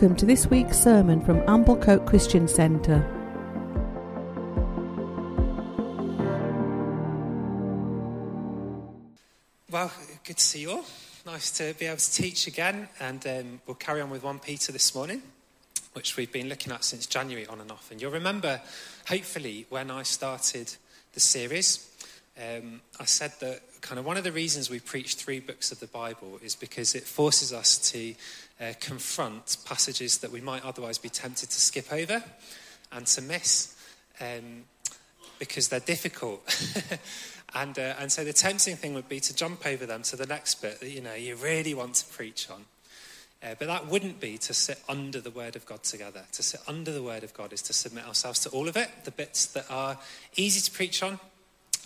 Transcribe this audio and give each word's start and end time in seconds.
Welcome 0.00 0.16
to 0.16 0.24
this 0.24 0.46
week's 0.46 0.78
sermon 0.78 1.20
from 1.20 1.40
Amblecote 1.42 2.06
Christian 2.06 2.48
Centre. 2.48 3.06
Well, 9.70 9.92
good 10.24 10.38
to 10.38 10.42
see 10.42 10.60
you 10.60 10.70
all. 10.70 10.84
Nice 11.26 11.50
to 11.58 11.74
be 11.78 11.84
able 11.84 11.98
to 11.98 12.12
teach 12.12 12.46
again, 12.46 12.88
and 12.98 13.26
um, 13.26 13.60
we'll 13.66 13.74
carry 13.74 14.00
on 14.00 14.08
with 14.08 14.22
1 14.22 14.38
Peter 14.38 14.72
this 14.72 14.94
morning, 14.94 15.20
which 15.92 16.16
we've 16.16 16.32
been 16.32 16.48
looking 16.48 16.72
at 16.72 16.82
since 16.82 17.04
January 17.04 17.46
on 17.46 17.60
and 17.60 17.70
off. 17.70 17.90
And 17.90 18.00
you'll 18.00 18.10
remember, 18.10 18.58
hopefully, 19.06 19.66
when 19.68 19.90
I 19.90 20.04
started 20.04 20.76
the 21.12 21.20
series, 21.20 21.90
um, 22.38 22.80
I 22.98 23.04
said 23.04 23.34
that 23.40 23.60
kind 23.80 23.98
of 23.98 24.04
one 24.04 24.16
of 24.16 24.24
the 24.24 24.32
reasons 24.32 24.70
we 24.70 24.80
preach 24.80 25.14
three 25.14 25.40
books 25.40 25.72
of 25.72 25.80
the 25.80 25.86
Bible 25.86 26.38
is 26.42 26.54
because 26.54 26.94
it 26.94 27.04
forces 27.04 27.52
us 27.52 27.78
to 27.90 28.14
uh, 28.60 28.72
confront 28.80 29.56
passages 29.64 30.18
that 30.18 30.30
we 30.30 30.40
might 30.40 30.64
otherwise 30.64 30.98
be 30.98 31.08
tempted 31.08 31.50
to 31.50 31.60
skip 31.60 31.92
over 31.92 32.22
and 32.92 33.06
to 33.06 33.22
miss 33.22 33.74
um, 34.20 34.64
because 35.38 35.68
they're 35.68 35.80
difficult. 35.80 36.42
and, 37.54 37.78
uh, 37.78 37.94
and 37.98 38.12
so 38.12 38.24
the 38.24 38.32
tempting 38.32 38.76
thing 38.76 38.94
would 38.94 39.08
be 39.08 39.20
to 39.20 39.34
jump 39.34 39.66
over 39.66 39.86
them 39.86 40.02
to 40.02 40.16
the 40.16 40.26
next 40.26 40.56
bit 40.60 40.80
that 40.80 40.90
you 40.90 41.00
know 41.00 41.14
you 41.14 41.36
really 41.36 41.74
want 41.74 41.94
to 41.96 42.06
preach 42.12 42.50
on. 42.50 42.64
Uh, 43.42 43.54
but 43.58 43.68
that 43.68 43.86
wouldn't 43.86 44.20
be 44.20 44.36
to 44.36 44.52
sit 44.52 44.78
under 44.86 45.18
the 45.18 45.30
Word 45.30 45.56
of 45.56 45.64
God 45.64 45.82
together. 45.82 46.24
To 46.32 46.42
sit 46.42 46.60
under 46.68 46.92
the 46.92 47.02
Word 47.02 47.24
of 47.24 47.32
God 47.32 47.54
is 47.54 47.62
to 47.62 47.72
submit 47.72 48.06
ourselves 48.06 48.40
to 48.40 48.50
all 48.50 48.68
of 48.68 48.76
it, 48.76 48.90
the 49.04 49.10
bits 49.10 49.46
that 49.46 49.64
are 49.70 49.96
easy 50.36 50.60
to 50.60 50.70
preach 50.70 51.02
on 51.02 51.18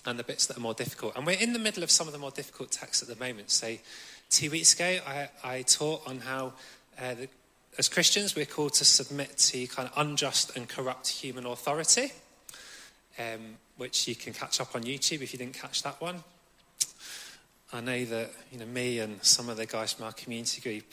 and 0.06 0.18
the 0.18 0.24
bits 0.24 0.46
that 0.46 0.56
are 0.56 0.60
more 0.60 0.74
difficult. 0.74 1.16
And 1.16 1.26
we're 1.26 1.38
in 1.38 1.52
the 1.52 1.58
middle 1.58 1.82
of 1.82 1.90
some 1.90 2.06
of 2.06 2.12
the 2.12 2.18
more 2.18 2.30
difficult 2.30 2.70
texts 2.70 3.02
at 3.02 3.08
the 3.08 3.22
moment. 3.24 3.50
So 3.50 3.76
Two 4.30 4.50
weeks 4.50 4.74
ago, 4.74 4.98
I, 5.06 5.28
I 5.44 5.62
taught 5.62 6.08
on 6.08 6.18
how, 6.18 6.54
uh, 7.00 7.14
the, 7.14 7.28
as 7.78 7.88
Christians, 7.88 8.34
we're 8.34 8.46
called 8.46 8.72
to 8.74 8.84
submit 8.84 9.36
to 9.38 9.66
kind 9.68 9.88
of 9.88 9.96
unjust 9.96 10.56
and 10.56 10.68
corrupt 10.68 11.08
human 11.08 11.46
authority, 11.46 12.10
um, 13.18 13.58
which 13.76 14.08
you 14.08 14.16
can 14.16 14.32
catch 14.32 14.60
up 14.60 14.74
on 14.74 14.82
YouTube 14.82 15.20
if 15.22 15.32
you 15.32 15.38
didn't 15.38 15.54
catch 15.54 15.84
that 15.84 16.00
one. 16.00 16.24
I 17.72 17.80
know 17.80 18.04
that 18.04 18.32
you 18.50 18.58
know 18.58 18.66
me 18.66 18.98
and 18.98 19.22
some 19.22 19.48
of 19.48 19.56
the 19.56 19.66
guys 19.66 19.92
from 19.92 20.06
our 20.06 20.12
community 20.12 20.60
group 20.60 20.92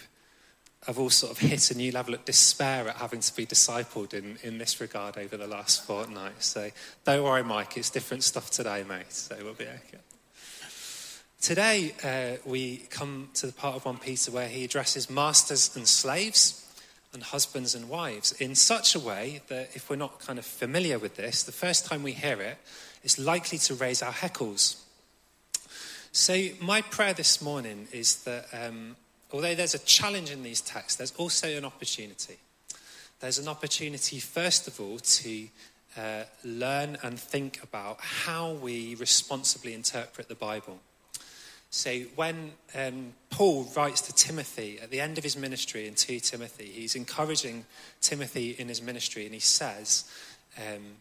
have 0.87 0.97
all 0.97 1.09
sort 1.09 1.31
of 1.31 1.37
hit 1.37 1.69
a 1.69 1.77
new 1.77 1.91
level 1.91 2.13
of 2.13 2.25
despair 2.25 2.87
at 2.87 2.95
having 2.95 3.19
to 3.19 3.35
be 3.35 3.45
discipled 3.45 4.13
in, 4.13 4.37
in 4.43 4.57
this 4.57 4.81
regard 4.81 5.17
over 5.17 5.37
the 5.37 5.47
last 5.47 5.85
fortnight. 5.85 6.41
So 6.41 6.71
don't 7.05 7.23
worry, 7.23 7.43
Mike, 7.43 7.77
it's 7.77 7.89
different 7.89 8.23
stuff 8.23 8.49
today, 8.49 8.83
mate. 8.87 9.13
So 9.13 9.35
we'll 9.43 9.53
be 9.53 9.65
okay. 9.65 9.99
Today, 11.39 11.93
uh, 12.03 12.37
we 12.47 12.77
come 12.89 13.29
to 13.35 13.47
the 13.47 13.53
part 13.53 13.75
of 13.75 13.85
1 13.85 13.97
Peter 13.97 14.31
where 14.31 14.47
he 14.47 14.63
addresses 14.63 15.09
masters 15.09 15.75
and 15.75 15.87
slaves 15.87 16.67
and 17.13 17.23
husbands 17.23 17.75
and 17.75 17.89
wives 17.89 18.31
in 18.33 18.55
such 18.55 18.95
a 18.95 18.99
way 18.99 19.41
that 19.47 19.69
if 19.73 19.89
we're 19.89 19.95
not 19.95 20.19
kind 20.19 20.39
of 20.39 20.45
familiar 20.45 20.97
with 20.97 21.15
this, 21.15 21.43
the 21.43 21.51
first 21.51 21.85
time 21.85 22.03
we 22.03 22.13
hear 22.13 22.39
it, 22.41 22.57
it's 23.03 23.19
likely 23.19 23.57
to 23.57 23.73
raise 23.75 24.01
our 24.01 24.13
heckles. 24.13 24.81
So, 26.11 26.49
my 26.59 26.81
prayer 26.81 27.13
this 27.13 27.41
morning 27.41 27.87
is 27.91 28.23
that 28.23 28.45
um, 28.53 28.95
although 29.33 29.55
there's 29.55 29.75
a 29.75 29.79
challenge 29.79 30.31
in 30.31 30.43
these 30.43 30.61
texts, 30.61 30.95
there's 30.95 31.13
also 31.17 31.47
an 31.49 31.65
opportunity. 31.65 32.37
There's 33.19 33.37
an 33.37 33.47
opportunity, 33.47 34.19
first 34.19 34.67
of 34.67 34.79
all, 34.79 34.97
to 34.99 35.47
uh, 35.97 36.23
learn 36.43 36.97
and 37.03 37.19
think 37.19 37.61
about 37.61 37.97
how 37.99 38.53
we 38.53 38.95
responsibly 38.95 39.73
interpret 39.73 40.27
the 40.27 40.35
Bible. 40.35 40.79
So 41.69 41.99
when 42.15 42.51
um, 42.75 43.13
Paul 43.29 43.65
writes 43.75 44.01
to 44.01 44.13
Timothy 44.13 44.79
at 44.81 44.89
the 44.89 44.99
end 44.99 45.17
of 45.17 45.23
his 45.23 45.37
ministry 45.37 45.87
in 45.87 45.95
2 45.95 46.19
Timothy, 46.19 46.65
he's 46.65 46.95
encouraging 46.95 47.65
Timothy 48.01 48.51
in 48.51 48.67
his 48.67 48.81
ministry 48.81 49.25
and 49.25 49.33
he 49.33 49.39
says 49.39 50.03
um, 50.57 50.97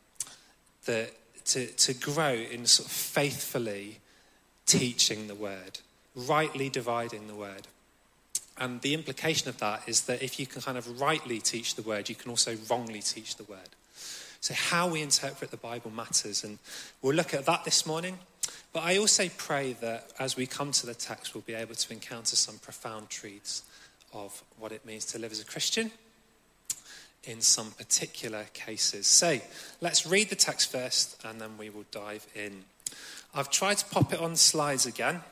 that 0.85 1.11
to, 1.47 1.67
to 1.67 1.95
grow 1.95 2.35
in 2.35 2.67
sort 2.67 2.87
of 2.87 2.93
faithfully 2.93 3.99
teaching 4.67 5.27
the 5.27 5.35
word, 5.35 5.81
rightly 6.15 6.69
dividing 6.69 7.27
the 7.27 7.35
word. 7.35 7.67
And 8.61 8.83
the 8.83 8.93
implication 8.93 9.49
of 9.49 9.59
that 9.59 9.83
is 9.87 10.03
that 10.03 10.23
if 10.23 10.39
you 10.39 10.47
can 10.47 10.61
kind 10.61 10.77
of 10.77 11.01
rightly 11.01 11.41
teach 11.41 11.75
the 11.75 11.83
word, 11.83 12.11
you 12.11 12.15
can 12.15 12.31
also 12.31 12.57
wrongly 12.69 13.01
teach 13.01 13.37
the 13.37 13.45
word. 13.45 13.71
So, 14.43 14.55
how 14.55 14.89
we 14.89 15.01
interpret 15.01 15.51
the 15.51 15.57
Bible 15.57 15.91
matters. 15.91 16.45
And 16.45 16.59
we'll 17.01 17.15
look 17.15 17.33
at 17.33 17.47
that 17.47 17.65
this 17.65 17.87
morning. 17.87 18.19
But 18.73 18.85
I 18.85 18.99
also 18.99 19.29
pray 19.37 19.73
that 19.81 20.13
as 20.19 20.37
we 20.37 20.47
come 20.47 20.73
to 20.73 20.87
the 20.87 20.95
text, 20.95 21.35
we'll 21.35 21.43
be 21.43 21.55
able 21.55 21.75
to 21.75 21.93
encounter 21.93 22.37
some 22.37 22.59
profound 22.59 23.09
truths 23.09 23.63
of 24.13 24.43
what 24.59 24.73
it 24.73 24.85
means 24.85 25.07
to 25.07 25.19
live 25.19 25.33
as 25.33 25.41
a 25.41 25.45
Christian 25.45 25.91
in 27.25 27.41
some 27.41 27.71
particular 27.73 28.45
cases. 28.55 29.07
So 29.07 29.41
let's 29.81 30.07
read 30.07 30.31
the 30.31 30.37
text 30.37 30.71
first 30.71 31.21
and 31.25 31.41
then 31.41 31.59
we 31.59 31.71
will 31.71 31.85
dive 31.91 32.27
in. 32.35 32.65
I've 33.35 33.51
tried 33.51 33.79
to 33.79 33.85
pop 33.87 34.13
it 34.13 34.21
on 34.21 34.37
slides 34.37 34.87
again 34.87 35.23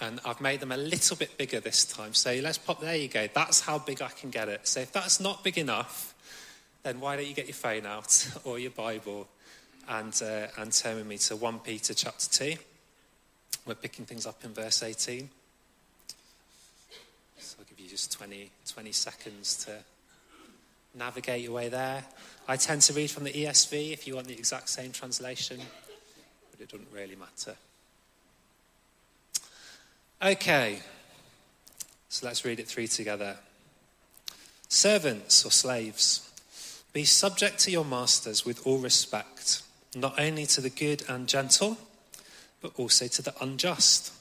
and 0.00 0.20
I've 0.24 0.40
made 0.40 0.60
them 0.60 0.72
a 0.72 0.76
little 0.76 1.16
bit 1.16 1.36
bigger 1.36 1.60
this 1.60 1.84
time. 1.84 2.14
So 2.14 2.32
let's 2.42 2.58
pop, 2.58 2.80
there 2.80 2.96
you 2.96 3.08
go. 3.08 3.28
That's 3.32 3.60
how 3.60 3.78
big 3.78 4.02
I 4.02 4.08
can 4.08 4.30
get 4.30 4.48
it. 4.48 4.66
So 4.66 4.80
if 4.80 4.92
that's 4.92 5.20
not 5.20 5.42
big 5.42 5.58
enough, 5.58 6.14
then 6.82 7.00
why 7.00 7.16
don't 7.16 7.26
you 7.26 7.34
get 7.34 7.46
your 7.46 7.54
phone 7.54 7.86
out 7.86 8.28
or 8.44 8.58
your 8.58 8.70
Bible 8.70 9.28
and, 9.88 10.20
uh, 10.22 10.46
and 10.58 10.72
turn 10.72 10.96
with 10.96 11.06
me 11.06 11.18
to 11.18 11.36
1 11.36 11.60
Peter 11.60 11.94
chapter 11.94 12.28
2. 12.28 12.54
We're 13.66 13.74
picking 13.74 14.04
things 14.04 14.26
up 14.26 14.44
in 14.44 14.52
verse 14.52 14.82
18. 14.82 15.28
So 17.38 17.56
I'll 17.58 17.64
give 17.68 17.80
you 17.80 17.90
just 17.90 18.12
20, 18.12 18.50
20 18.72 18.92
seconds 18.92 19.64
to 19.64 19.78
navigate 20.94 21.42
your 21.42 21.52
way 21.52 21.68
there. 21.68 22.04
I 22.46 22.56
tend 22.56 22.82
to 22.82 22.92
read 22.92 23.10
from 23.10 23.24
the 23.24 23.32
ESV 23.32 23.92
if 23.92 24.06
you 24.06 24.14
want 24.14 24.26
the 24.26 24.34
exact 24.34 24.68
same 24.68 24.92
translation, 24.92 25.60
but 26.50 26.60
it 26.60 26.70
doesn't 26.70 26.88
really 26.92 27.16
matter. 27.16 27.56
Okay, 30.20 30.80
so 32.08 32.26
let's 32.26 32.44
read 32.44 32.58
it 32.58 32.66
through 32.66 32.88
together. 32.88 33.36
Servants 34.68 35.44
or 35.44 35.52
slaves, 35.52 36.28
be 36.92 37.04
subject 37.04 37.60
to 37.60 37.70
your 37.70 37.84
masters 37.84 38.44
with 38.44 38.66
all 38.66 38.78
respect 38.78 39.62
not 39.94 40.18
only 40.18 40.44
to 40.46 40.60
the 40.60 40.70
good 40.70 41.04
and 41.08 41.28
gentle, 41.28 41.78
but 42.60 42.72
also 42.76 43.06
to 43.06 43.22
the 43.22 43.34
unjust. 43.40 44.12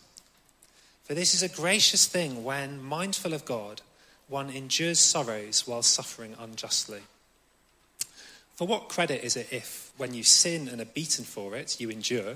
For 1.04 1.16
this 1.16 1.34
is 1.34 1.42
a 1.42 1.50
gracious 1.50 2.06
thing 2.06 2.44
when, 2.44 2.84
mindful 2.84 3.34
of 3.34 3.44
God, 3.44 3.82
one 4.28 4.52
endures 4.52 5.00
sorrows 5.00 5.68
while 5.68 5.82
suffering 5.82 6.36
unjustly. 6.40 7.02
For 8.56 8.68
what 8.68 8.90
credit 8.90 9.24
is 9.24 9.36
it 9.36 9.48
if, 9.52 9.92
when 9.98 10.14
you 10.14 10.24
sin 10.24 10.68
and 10.68 10.80
are 10.80 10.86
beaten 10.86 11.26
for 11.26 11.56
it, 11.56 11.80
you 11.80 11.90
endure? 11.90 12.36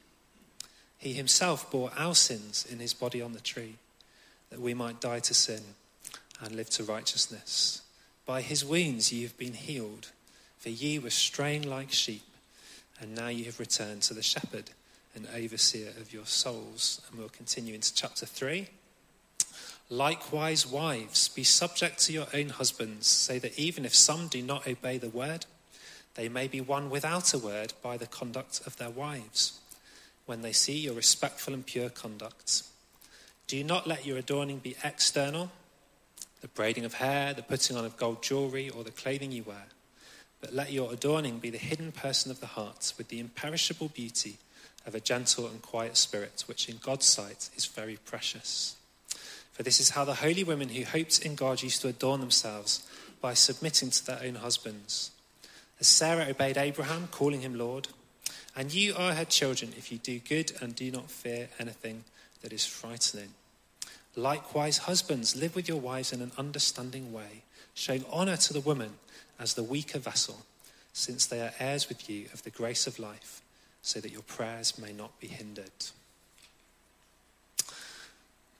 He 1.01 1.13
himself 1.13 1.71
bore 1.71 1.89
our 1.97 2.13
sins 2.13 2.63
in 2.69 2.77
his 2.77 2.93
body 2.93 3.23
on 3.23 3.33
the 3.33 3.39
tree, 3.39 3.77
that 4.51 4.61
we 4.61 4.75
might 4.75 5.01
die 5.01 5.19
to 5.21 5.33
sin 5.33 5.61
and 6.39 6.55
live 6.55 6.69
to 6.69 6.83
righteousness. 6.83 7.81
By 8.27 8.41
his 8.41 8.63
wounds 8.63 9.11
you 9.11 9.23
have 9.23 9.35
been 9.35 9.53
healed, 9.53 10.11
for 10.59 10.69
ye 10.69 10.99
were 10.99 11.09
straying 11.09 11.63
like 11.63 11.91
sheep, 11.91 12.21
and 12.99 13.15
now 13.15 13.29
you 13.29 13.45
have 13.45 13.59
returned 13.59 14.03
to 14.03 14.13
the 14.13 14.21
shepherd 14.21 14.69
and 15.15 15.27
overseer 15.35 15.89
of 15.99 16.13
your 16.13 16.27
souls. 16.27 17.01
And 17.09 17.17
we'll 17.17 17.29
continue 17.29 17.73
into 17.73 17.95
chapter 17.95 18.27
3. 18.27 18.67
Likewise, 19.89 20.67
wives, 20.67 21.29
be 21.29 21.43
subject 21.43 21.97
to 22.03 22.13
your 22.13 22.27
own 22.31 22.49
husbands, 22.49 23.07
so 23.07 23.39
that 23.39 23.57
even 23.57 23.85
if 23.85 23.95
some 23.95 24.27
do 24.27 24.43
not 24.43 24.67
obey 24.67 24.99
the 24.99 25.09
word, 25.09 25.47
they 26.13 26.29
may 26.29 26.47
be 26.47 26.61
won 26.61 26.91
without 26.91 27.33
a 27.33 27.39
word 27.39 27.73
by 27.81 27.97
the 27.97 28.05
conduct 28.05 28.61
of 28.67 28.77
their 28.77 28.91
wives, 28.91 29.60
when 30.31 30.43
they 30.43 30.53
see 30.53 30.79
your 30.79 30.93
respectful 30.93 31.53
and 31.53 31.65
pure 31.65 31.89
conduct. 31.89 32.63
Do 33.47 33.61
not 33.65 33.85
let 33.85 34.05
your 34.05 34.17
adorning 34.17 34.59
be 34.59 34.77
external, 34.81 35.51
the 36.39 36.47
braiding 36.47 36.85
of 36.85 36.93
hair, 36.93 37.33
the 37.33 37.43
putting 37.43 37.75
on 37.75 37.83
of 37.83 37.97
gold 37.97 38.23
jewelry, 38.23 38.69
or 38.69 38.85
the 38.85 38.91
clothing 38.91 39.33
you 39.33 39.43
wear, 39.43 39.65
but 40.39 40.53
let 40.53 40.71
your 40.71 40.93
adorning 40.93 41.39
be 41.39 41.49
the 41.49 41.57
hidden 41.57 41.91
person 41.91 42.31
of 42.31 42.39
the 42.39 42.45
heart, 42.45 42.93
with 42.97 43.09
the 43.09 43.19
imperishable 43.19 43.89
beauty 43.89 44.37
of 44.85 44.95
a 44.95 45.01
gentle 45.01 45.47
and 45.47 45.61
quiet 45.61 45.97
spirit, 45.97 46.45
which 46.47 46.69
in 46.69 46.77
God's 46.81 47.07
sight 47.07 47.49
is 47.57 47.65
very 47.65 47.97
precious. 47.97 48.77
For 49.51 49.63
this 49.63 49.81
is 49.81 49.89
how 49.89 50.05
the 50.05 50.15
holy 50.15 50.45
women 50.45 50.69
who 50.69 50.85
hoped 50.85 51.25
in 51.25 51.35
God 51.35 51.61
used 51.61 51.81
to 51.81 51.89
adorn 51.89 52.21
themselves 52.21 52.89
by 53.19 53.33
submitting 53.33 53.89
to 53.89 54.05
their 54.05 54.21
own 54.23 54.35
husbands. 54.35 55.11
As 55.81 55.87
Sarah 55.89 56.27
obeyed 56.29 56.55
Abraham, 56.55 57.09
calling 57.11 57.41
him 57.41 57.57
Lord, 57.57 57.89
and 58.55 58.73
you 58.73 58.93
are 58.95 59.13
her 59.13 59.25
children 59.25 59.73
if 59.77 59.91
you 59.91 59.97
do 59.97 60.19
good 60.19 60.51
and 60.61 60.75
do 60.75 60.91
not 60.91 61.09
fear 61.09 61.49
anything 61.59 62.03
that 62.41 62.51
is 62.51 62.65
frightening. 62.65 63.29
Likewise, 64.15 64.79
husbands, 64.79 65.35
live 65.35 65.55
with 65.55 65.69
your 65.69 65.79
wives 65.79 66.11
in 66.11 66.21
an 66.21 66.31
understanding 66.37 67.13
way, 67.13 67.43
showing 67.73 68.03
honor 68.11 68.35
to 68.37 68.53
the 68.53 68.59
woman 68.59 68.95
as 69.39 69.53
the 69.53 69.63
weaker 69.63 69.99
vessel, 69.99 70.45
since 70.91 71.25
they 71.25 71.39
are 71.39 71.53
heirs 71.59 71.87
with 71.87 72.09
you 72.09 72.25
of 72.33 72.43
the 72.43 72.49
grace 72.49 72.87
of 72.87 72.99
life, 72.99 73.41
so 73.81 73.99
that 74.01 74.11
your 74.11 74.21
prayers 74.23 74.77
may 74.77 74.91
not 74.91 75.17
be 75.19 75.27
hindered. 75.27 75.71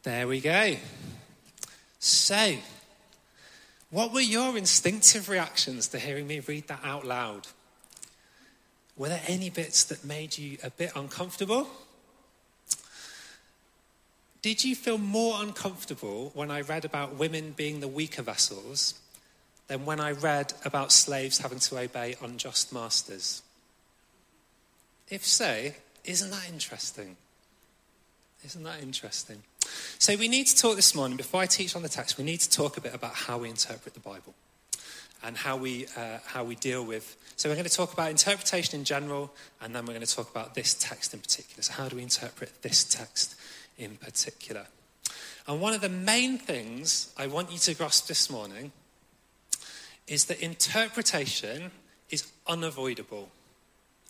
There 0.03 0.27
we 0.27 0.39
go. 0.39 0.77
So, 1.99 2.55
what 3.91 4.13
were 4.13 4.21
your 4.21 4.57
instinctive 4.57 5.27
reactions 5.27 5.89
to 5.89 5.99
hearing 5.99 6.25
me 6.25 6.39
read 6.39 6.67
that 6.69 6.79
out 6.83 7.05
loud? 7.05 7.47
Were 9.01 9.09
there 9.09 9.23
any 9.25 9.49
bits 9.49 9.83
that 9.85 10.05
made 10.05 10.37
you 10.37 10.59
a 10.63 10.69
bit 10.69 10.91
uncomfortable? 10.95 11.67
Did 14.43 14.63
you 14.63 14.75
feel 14.75 14.99
more 14.99 15.41
uncomfortable 15.41 16.29
when 16.35 16.51
I 16.51 16.61
read 16.61 16.85
about 16.85 17.15
women 17.15 17.53
being 17.57 17.79
the 17.79 17.87
weaker 17.87 18.21
vessels 18.21 18.93
than 19.65 19.85
when 19.85 19.99
I 19.99 20.11
read 20.11 20.53
about 20.63 20.91
slaves 20.91 21.39
having 21.39 21.57
to 21.57 21.79
obey 21.79 22.15
unjust 22.21 22.71
masters? 22.71 23.41
If 25.09 25.25
so, 25.25 25.71
isn't 26.03 26.29
that 26.29 26.47
interesting? 26.47 27.17
Isn't 28.45 28.61
that 28.61 28.83
interesting? 28.83 29.41
So, 29.97 30.15
we 30.15 30.27
need 30.27 30.45
to 30.45 30.55
talk 30.55 30.75
this 30.75 30.93
morning, 30.93 31.17
before 31.17 31.41
I 31.41 31.47
teach 31.47 31.75
on 31.75 31.81
the 31.81 31.89
text, 31.89 32.19
we 32.19 32.23
need 32.23 32.41
to 32.41 32.49
talk 32.51 32.77
a 32.77 32.81
bit 32.81 32.93
about 32.93 33.15
how 33.15 33.39
we 33.39 33.49
interpret 33.49 33.95
the 33.95 33.99
Bible 33.99 34.35
and 35.23 35.37
how 35.37 35.57
we, 35.57 35.87
uh, 35.97 36.19
how 36.25 36.43
we 36.43 36.55
deal 36.55 36.83
with. 36.83 37.17
So, 37.35 37.49
we're 37.49 37.55
going 37.55 37.67
to 37.67 37.75
talk 37.75 37.93
about 37.93 38.09
interpretation 38.09 38.79
in 38.79 38.85
general, 38.85 39.33
and 39.61 39.75
then 39.75 39.85
we're 39.85 39.93
going 39.93 40.05
to 40.05 40.15
talk 40.15 40.29
about 40.29 40.55
this 40.55 40.73
text 40.73 41.13
in 41.13 41.19
particular. 41.19 41.61
So, 41.63 41.73
how 41.73 41.89
do 41.89 41.95
we 41.95 42.03
interpret 42.03 42.61
this 42.61 42.83
text 42.83 43.35
in 43.77 43.97
particular? 43.97 44.67
And 45.47 45.59
one 45.59 45.73
of 45.73 45.81
the 45.81 45.89
main 45.89 46.37
things 46.37 47.13
I 47.17 47.27
want 47.27 47.51
you 47.51 47.57
to 47.57 47.73
grasp 47.73 48.07
this 48.07 48.29
morning 48.29 48.71
is 50.07 50.25
that 50.25 50.39
interpretation 50.41 51.71
is 52.09 52.31
unavoidable. 52.47 53.29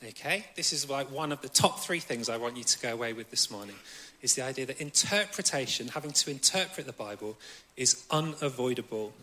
Okay? 0.04 0.46
This 0.56 0.74
is 0.74 0.90
like 0.90 1.12
one 1.12 1.32
of 1.32 1.42
the 1.42 1.50
top 1.50 1.80
three 1.80 2.00
things 2.00 2.28
I 2.28 2.38
want 2.38 2.58
you 2.58 2.64
to 2.64 2.80
go 2.80 2.92
away 2.92 3.14
with 3.14 3.30
this 3.30 3.52
morning 3.52 3.76
is 4.22 4.36
the 4.36 4.44
idea 4.44 4.66
that 4.66 4.82
interpretation, 4.82 5.90
having 5.90 6.12
to 6.12 6.32
interpret 6.32 6.86
the 6.86 6.94
Bible, 6.94 7.38
is 7.78 8.04
unavoidable. 8.12 9.14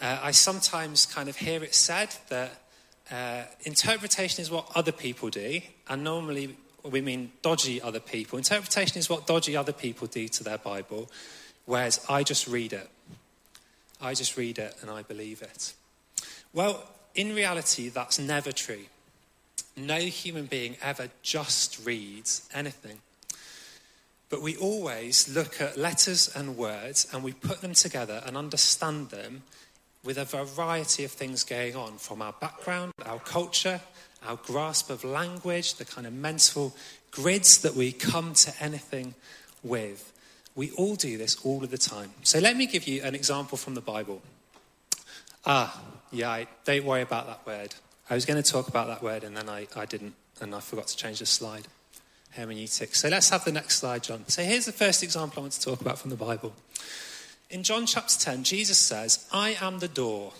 Uh, 0.00 0.18
I 0.22 0.30
sometimes 0.30 1.04
kind 1.04 1.28
of 1.28 1.36
hear 1.36 1.62
it 1.62 1.74
said 1.74 2.14
that 2.30 2.52
uh, 3.10 3.42
interpretation 3.64 4.40
is 4.40 4.50
what 4.50 4.70
other 4.74 4.92
people 4.92 5.28
do, 5.28 5.60
and 5.88 6.02
normally 6.02 6.56
we 6.82 7.00
mean 7.00 7.32
dodgy 7.42 7.82
other 7.82 8.00
people. 8.00 8.38
Interpretation 8.38 8.98
is 8.98 9.10
what 9.10 9.26
dodgy 9.26 9.56
other 9.56 9.72
people 9.72 10.06
do 10.06 10.26
to 10.28 10.44
their 10.44 10.58
Bible, 10.58 11.10
whereas 11.66 12.04
I 12.08 12.22
just 12.22 12.46
read 12.46 12.72
it. 12.72 12.88
I 14.00 14.14
just 14.14 14.36
read 14.36 14.58
it 14.58 14.74
and 14.80 14.90
I 14.90 15.02
believe 15.02 15.42
it. 15.42 15.74
Well, 16.54 16.88
in 17.14 17.34
reality, 17.34 17.90
that's 17.90 18.18
never 18.18 18.52
true. 18.52 18.86
No 19.76 19.98
human 19.98 20.46
being 20.46 20.76
ever 20.82 21.08
just 21.22 21.84
reads 21.84 22.48
anything. 22.54 22.98
But 24.30 24.42
we 24.42 24.56
always 24.56 25.28
look 25.28 25.60
at 25.60 25.76
letters 25.76 26.34
and 26.34 26.56
words 26.56 27.06
and 27.12 27.22
we 27.22 27.32
put 27.32 27.60
them 27.60 27.74
together 27.74 28.22
and 28.24 28.36
understand 28.36 29.10
them 29.10 29.42
with 30.04 30.18
a 30.18 30.24
variety 30.24 31.04
of 31.04 31.10
things 31.10 31.44
going 31.44 31.76
on 31.76 31.98
from 31.98 32.22
our 32.22 32.32
background, 32.40 32.92
our 33.04 33.18
culture, 33.18 33.80
our 34.26 34.36
grasp 34.36 34.90
of 34.90 35.04
language, 35.04 35.74
the 35.74 35.84
kind 35.84 36.06
of 36.06 36.12
mental 36.12 36.74
grids 37.10 37.58
that 37.62 37.74
we 37.74 37.92
come 37.92 38.32
to 38.34 38.52
anything 38.60 39.14
with. 39.62 40.12
We 40.54 40.70
all 40.72 40.94
do 40.94 41.16
this 41.18 41.36
all 41.44 41.62
of 41.62 41.70
the 41.70 41.78
time. 41.78 42.12
So 42.22 42.38
let 42.38 42.56
me 42.56 42.66
give 42.66 42.86
you 42.86 43.02
an 43.02 43.14
example 43.14 43.56
from 43.58 43.74
the 43.74 43.80
Bible. 43.80 44.22
Ah, 45.46 45.82
yeah, 46.12 46.30
I, 46.30 46.46
don't 46.64 46.84
worry 46.84 47.02
about 47.02 47.26
that 47.26 47.46
word. 47.46 47.74
I 48.08 48.14
was 48.14 48.26
going 48.26 48.42
to 48.42 48.52
talk 48.52 48.68
about 48.68 48.88
that 48.88 49.02
word 49.02 49.24
and 49.24 49.36
then 49.36 49.48
I, 49.48 49.66
I 49.76 49.86
didn't, 49.86 50.14
and 50.40 50.54
I 50.54 50.60
forgot 50.60 50.88
to 50.88 50.96
change 50.96 51.20
the 51.20 51.26
slide 51.26 51.68
hermeneutic. 52.36 52.94
So 52.94 53.08
let's 53.08 53.30
have 53.30 53.44
the 53.44 53.52
next 53.52 53.78
slide, 53.78 54.02
John. 54.02 54.24
So 54.28 54.42
here's 54.42 54.66
the 54.66 54.72
first 54.72 55.02
example 55.02 55.40
I 55.40 55.42
want 55.42 55.52
to 55.54 55.60
talk 55.60 55.80
about 55.80 55.98
from 55.98 56.10
the 56.10 56.16
Bible. 56.16 56.52
In 57.50 57.64
John 57.64 57.84
chapter 57.84 58.16
10, 58.16 58.44
Jesus 58.44 58.78
says, 58.78 59.26
I 59.32 59.56
am 59.60 59.80
the 59.80 59.88
door. 59.88 60.32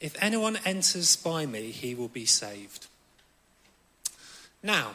If 0.00 0.22
anyone 0.22 0.58
enters 0.66 1.16
by 1.16 1.46
me, 1.46 1.70
he 1.70 1.94
will 1.94 2.08
be 2.08 2.26
saved. 2.26 2.88
Now, 4.62 4.90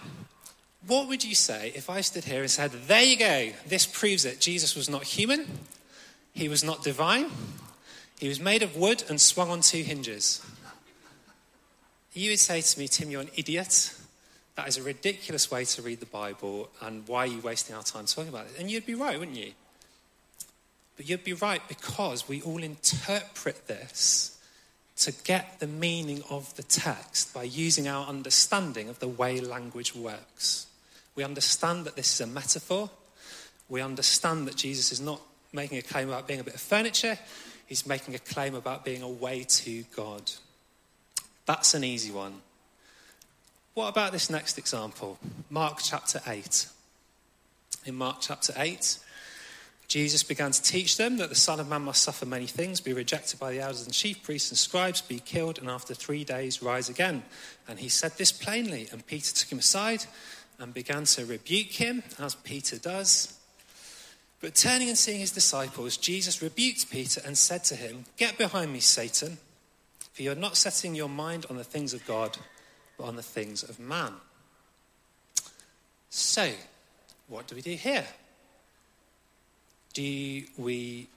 what 0.85 1.07
would 1.07 1.23
you 1.23 1.33
say 1.33 1.71
if 1.75 1.89
I 1.89 2.01
stood 2.01 2.25
here 2.25 2.41
and 2.41 2.51
said, 2.51 2.71
There 2.71 3.03
you 3.03 3.17
go, 3.17 3.49
this 3.65 3.87
proves 3.87 4.23
it. 4.23 4.39
Jesus 4.39 4.75
was 4.75 4.87
not 4.87 5.03
human, 5.03 5.47
he 6.31 6.47
was 6.47 6.63
not 6.63 6.83
divine, 6.83 7.31
he 8.19 8.27
was 8.27 8.39
made 8.39 8.61
of 8.61 8.75
wood 8.75 9.03
and 9.09 9.19
swung 9.19 9.49
on 9.49 9.61
two 9.61 9.81
hinges. 9.81 10.45
You 12.13 12.31
would 12.31 12.39
say 12.39 12.61
to 12.61 12.79
me, 12.79 12.87
Tim, 12.87 13.09
you're 13.09 13.21
an 13.21 13.29
idiot. 13.35 13.95
That 14.55 14.67
is 14.67 14.77
a 14.77 14.83
ridiculous 14.83 15.49
way 15.49 15.63
to 15.65 15.81
read 15.81 16.01
the 16.01 16.05
Bible, 16.05 16.69
and 16.81 17.07
why 17.07 17.19
are 17.23 17.27
you 17.27 17.39
wasting 17.39 17.75
our 17.75 17.83
time 17.83 18.05
talking 18.05 18.29
about 18.29 18.47
it? 18.47 18.59
And 18.59 18.69
you'd 18.69 18.85
be 18.85 18.95
right, 18.95 19.17
wouldn't 19.17 19.37
you? 19.37 19.53
But 20.99 21.07
you'd 21.07 21.23
be 21.23 21.31
right 21.31 21.65
because 21.69 22.27
we 22.27 22.41
all 22.41 22.61
interpret 22.61 23.67
this 23.67 24.37
to 24.97 25.13
get 25.23 25.61
the 25.61 25.65
meaning 25.65 26.21
of 26.29 26.53
the 26.57 26.63
text 26.63 27.33
by 27.33 27.43
using 27.43 27.87
our 27.87 28.05
understanding 28.05 28.89
of 28.89 28.99
the 28.99 29.07
way 29.07 29.39
language 29.39 29.95
works. 29.95 30.67
We 31.15 31.23
understand 31.23 31.85
that 31.85 31.95
this 31.95 32.13
is 32.15 32.19
a 32.19 32.27
metaphor. 32.27 32.89
We 33.69 33.79
understand 33.79 34.45
that 34.49 34.57
Jesus 34.57 34.91
is 34.91 34.99
not 34.99 35.21
making 35.53 35.77
a 35.77 35.81
claim 35.81 36.09
about 36.09 36.27
being 36.27 36.41
a 36.41 36.43
bit 36.43 36.55
of 36.55 36.59
furniture, 36.59 37.17
he's 37.65 37.87
making 37.87 38.13
a 38.13 38.19
claim 38.19 38.53
about 38.53 38.83
being 38.83 39.01
a 39.01 39.07
way 39.07 39.45
to 39.47 39.83
God. 39.95 40.29
That's 41.45 41.73
an 41.75 41.85
easy 41.85 42.11
one. 42.11 42.41
What 43.73 43.87
about 43.87 44.11
this 44.11 44.29
next 44.29 44.57
example? 44.57 45.17
Mark 45.49 45.79
chapter 45.81 46.21
8. 46.27 46.67
In 47.85 47.95
Mark 47.95 48.17
chapter 48.19 48.51
8, 48.57 48.97
Jesus 49.89 50.21
began 50.23 50.51
to 50.51 50.61
teach 50.61 50.97
them 50.97 51.17
that 51.17 51.29
the 51.29 51.35
Son 51.35 51.59
of 51.59 51.67
Man 51.67 51.81
must 51.81 52.03
suffer 52.03 52.25
many 52.25 52.45
things, 52.45 52.79
be 52.79 52.93
rejected 52.93 53.39
by 53.39 53.51
the 53.51 53.59
elders 53.59 53.83
and 53.83 53.93
chief 53.93 54.23
priests 54.23 54.51
and 54.51 54.57
scribes, 54.57 55.01
be 55.01 55.19
killed, 55.19 55.57
and 55.57 55.67
after 55.67 55.95
three 55.95 56.23
days 56.23 56.61
rise 56.61 56.89
again. 56.89 57.23
And 57.67 57.79
he 57.79 57.89
said 57.89 58.11
this 58.17 58.31
plainly, 58.31 58.87
and 58.91 59.05
Peter 59.05 59.33
took 59.33 59.51
him 59.51 59.59
aside 59.59 60.05
and 60.59 60.73
began 60.73 61.05
to 61.05 61.25
rebuke 61.25 61.71
him, 61.71 62.03
as 62.19 62.35
Peter 62.35 62.77
does. 62.77 63.37
But 64.39 64.55
turning 64.55 64.89
and 64.89 64.97
seeing 64.97 65.19
his 65.19 65.31
disciples, 65.31 65.97
Jesus 65.97 66.41
rebuked 66.41 66.89
Peter 66.89 67.21
and 67.25 67.37
said 67.37 67.63
to 67.65 67.75
him, 67.75 68.05
Get 68.15 68.37
behind 68.37 68.71
me, 68.71 68.79
Satan, 68.79 69.39
for 70.13 70.21
you 70.21 70.31
are 70.31 70.35
not 70.35 70.55
setting 70.55 70.95
your 70.95 71.09
mind 71.09 71.47
on 71.49 71.57
the 71.57 71.63
things 71.63 71.93
of 71.93 72.05
God 72.05 72.37
but 72.99 73.05
on 73.05 73.15
the 73.15 73.23
things 73.23 73.63
of 73.63 73.79
man. 73.79 74.13
So, 76.09 76.51
what 77.27 77.47
do 77.47 77.55
we 77.55 77.61
do 77.61 77.71
here? 77.71 78.05
Do 79.93 80.43
we 80.57 81.07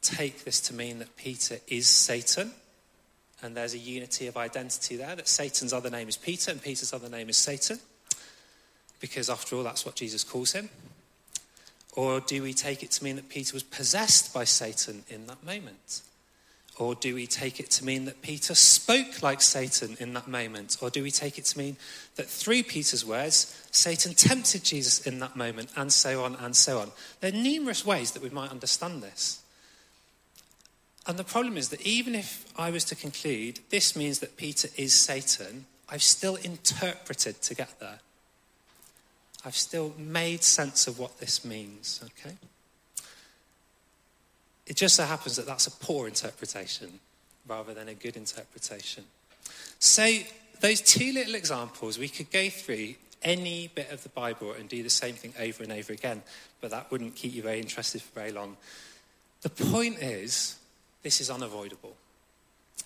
take 0.00 0.44
this 0.44 0.60
to 0.62 0.74
mean 0.74 0.98
that 1.00 1.16
Peter 1.16 1.58
is 1.68 1.86
Satan? 1.86 2.52
And 3.42 3.56
there's 3.56 3.74
a 3.74 3.78
unity 3.78 4.28
of 4.28 4.36
identity 4.36 4.96
there, 4.96 5.16
that 5.16 5.26
Satan's 5.26 5.72
other 5.72 5.90
name 5.90 6.08
is 6.08 6.16
Peter 6.16 6.50
and 6.50 6.62
Peter's 6.62 6.92
other 6.92 7.08
name 7.08 7.28
is 7.28 7.36
Satan? 7.36 7.80
Because 9.00 9.28
after 9.28 9.56
all, 9.56 9.64
that's 9.64 9.84
what 9.84 9.96
Jesus 9.96 10.22
calls 10.22 10.52
him. 10.52 10.68
Or 11.94 12.20
do 12.20 12.42
we 12.42 12.54
take 12.54 12.82
it 12.82 12.92
to 12.92 13.04
mean 13.04 13.16
that 13.16 13.28
Peter 13.28 13.52
was 13.52 13.64
possessed 13.64 14.32
by 14.32 14.44
Satan 14.44 15.02
in 15.08 15.26
that 15.26 15.44
moment? 15.44 16.02
Or 16.78 16.94
do 16.94 17.14
we 17.14 17.26
take 17.26 17.60
it 17.60 17.70
to 17.72 17.84
mean 17.84 18.06
that 18.06 18.22
Peter 18.22 18.54
spoke 18.54 19.22
like 19.22 19.42
Satan 19.42 19.96
in 20.00 20.14
that 20.14 20.26
moment? 20.26 20.78
Or 20.80 20.88
do 20.88 21.02
we 21.02 21.10
take 21.10 21.36
it 21.38 21.44
to 21.46 21.58
mean 21.58 21.76
that 22.16 22.26
through 22.26 22.62
Peter's 22.62 23.04
words, 23.04 23.62
Satan 23.70 24.14
tempted 24.14 24.64
Jesus 24.64 25.06
in 25.06 25.18
that 25.18 25.36
moment, 25.36 25.70
and 25.76 25.92
so 25.92 26.24
on 26.24 26.34
and 26.36 26.56
so 26.56 26.78
on? 26.78 26.90
There 27.20 27.32
are 27.32 27.36
numerous 27.36 27.84
ways 27.84 28.12
that 28.12 28.22
we 28.22 28.30
might 28.30 28.50
understand 28.50 29.02
this. 29.02 29.42
And 31.06 31.18
the 31.18 31.24
problem 31.24 31.56
is 31.56 31.68
that 31.70 31.82
even 31.82 32.14
if 32.14 32.46
I 32.56 32.70
was 32.70 32.84
to 32.84 32.94
conclude 32.94 33.60
this 33.70 33.94
means 33.94 34.20
that 34.20 34.36
Peter 34.36 34.68
is 34.76 34.94
Satan, 34.94 35.66
I've 35.88 36.02
still 36.02 36.36
interpreted 36.36 37.42
to 37.42 37.54
get 37.54 37.80
there. 37.80 37.98
I've 39.44 39.56
still 39.56 39.92
made 39.98 40.42
sense 40.42 40.86
of 40.86 40.98
what 40.98 41.18
this 41.18 41.44
means, 41.44 42.00
okay? 42.02 42.36
It 44.66 44.76
just 44.76 44.96
so 44.96 45.04
happens 45.04 45.36
that 45.36 45.46
that's 45.46 45.66
a 45.66 45.70
poor 45.70 46.06
interpretation 46.06 47.00
rather 47.46 47.74
than 47.74 47.88
a 47.88 47.94
good 47.94 48.16
interpretation. 48.16 49.04
So, 49.78 50.18
those 50.60 50.80
two 50.80 51.12
little 51.12 51.34
examples 51.34 51.98
we 51.98 52.08
could 52.08 52.30
go 52.30 52.48
through 52.48 52.94
any 53.22 53.68
bit 53.74 53.90
of 53.90 54.02
the 54.02 54.08
Bible 54.08 54.52
and 54.52 54.68
do 54.68 54.82
the 54.82 54.90
same 54.90 55.14
thing 55.14 55.34
over 55.38 55.62
and 55.62 55.72
over 55.72 55.92
again, 55.92 56.22
but 56.60 56.70
that 56.70 56.90
wouldn't 56.90 57.16
keep 57.16 57.34
you 57.34 57.42
very 57.42 57.60
interested 57.60 58.02
for 58.02 58.14
very 58.14 58.32
long. 58.32 58.56
The 59.42 59.50
point 59.50 59.98
is, 60.00 60.56
this 61.02 61.20
is 61.20 61.30
unavoidable. 61.30 61.96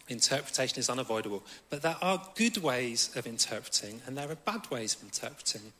Interpretation 0.09 0.79
is 0.79 0.89
unavoidable, 0.89 1.43
but 1.69 1.83
there 1.83 1.97
are 2.01 2.23
good 2.35 2.59
ways 2.59 3.11
of 3.17 3.27
interpreting 3.27 4.01
and 4.07 4.17
there 4.17 4.31
are 4.31 4.37
bad 4.37 4.71
ways 4.71 4.95
of 4.95 5.03
interpreting. 5.03 5.73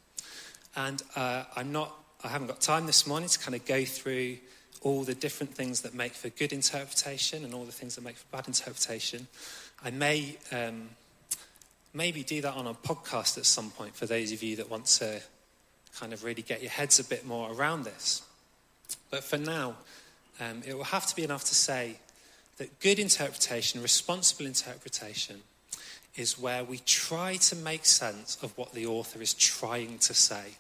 And 0.75 1.03
uh, 1.15 1.45
I'm 1.55 1.73
not, 1.73 1.95
I 2.25 2.29
haven't 2.29 2.49
got 2.49 2.61
time 2.61 2.87
this 2.87 3.07
morning 3.07 3.29
to 3.29 3.39
kind 3.39 3.55
of 3.55 3.65
go 3.65 3.85
through 3.85 4.39
all 4.87 5.03
the 5.03 5.17
different 5.17 5.53
things 5.53 5.81
that 5.81 5.95
make 5.95 6.15
for 6.15 6.29
good 6.29 6.53
interpretation 6.53 7.45
and 7.45 7.53
all 7.53 7.65
the 7.65 7.73
things 7.73 7.97
that 7.97 8.05
make 8.05 8.17
for 8.17 8.25
bad 8.31 8.47
interpretation. 8.47 9.27
I 9.85 9.91
may 9.91 10.39
um, 10.53 10.91
maybe 11.93 12.23
do 12.23 12.41
that 12.43 12.55
on 12.55 12.69
a 12.69 12.75
podcast 12.75 13.37
at 13.37 13.47
some 13.47 13.71
point 13.73 13.97
for 13.97 14.07
those 14.07 14.31
of 14.31 14.45
you 14.45 14.55
that 14.55 14.71
want 14.71 14.87
to 14.87 15.21
kind 15.99 16.13
of 16.13 16.23
really 16.23 16.43
get 16.43 16.63
your 16.63 16.71
heads 16.71 17.01
a 17.01 17.05
bit 17.05 17.27
more 17.27 17.53
around 17.53 17.83
this. 17.83 18.23
But 19.11 19.25
for 19.25 19.39
now, 19.39 19.75
um, 20.39 20.63
it 20.65 20.77
will 20.77 20.85
have 20.85 21.07
to 21.07 21.17
be 21.17 21.25
enough 21.25 21.43
to 21.47 21.55
say 21.57 21.99
that 22.59 22.79
good 22.79 23.01
interpretation, 23.01 23.83
responsible 23.83 24.47
interpretation, 24.47 25.43
is 26.15 26.39
where 26.39 26.63
we 26.63 26.79
try 26.79 27.35
to 27.39 27.57
make 27.57 27.85
sense 27.87 28.39
of 28.41 28.57
what 28.57 28.73
the 28.73 28.87
author 28.87 29.21
is 29.21 29.35
trying 29.35 29.99
to 29.99 30.15
say. 30.15 30.59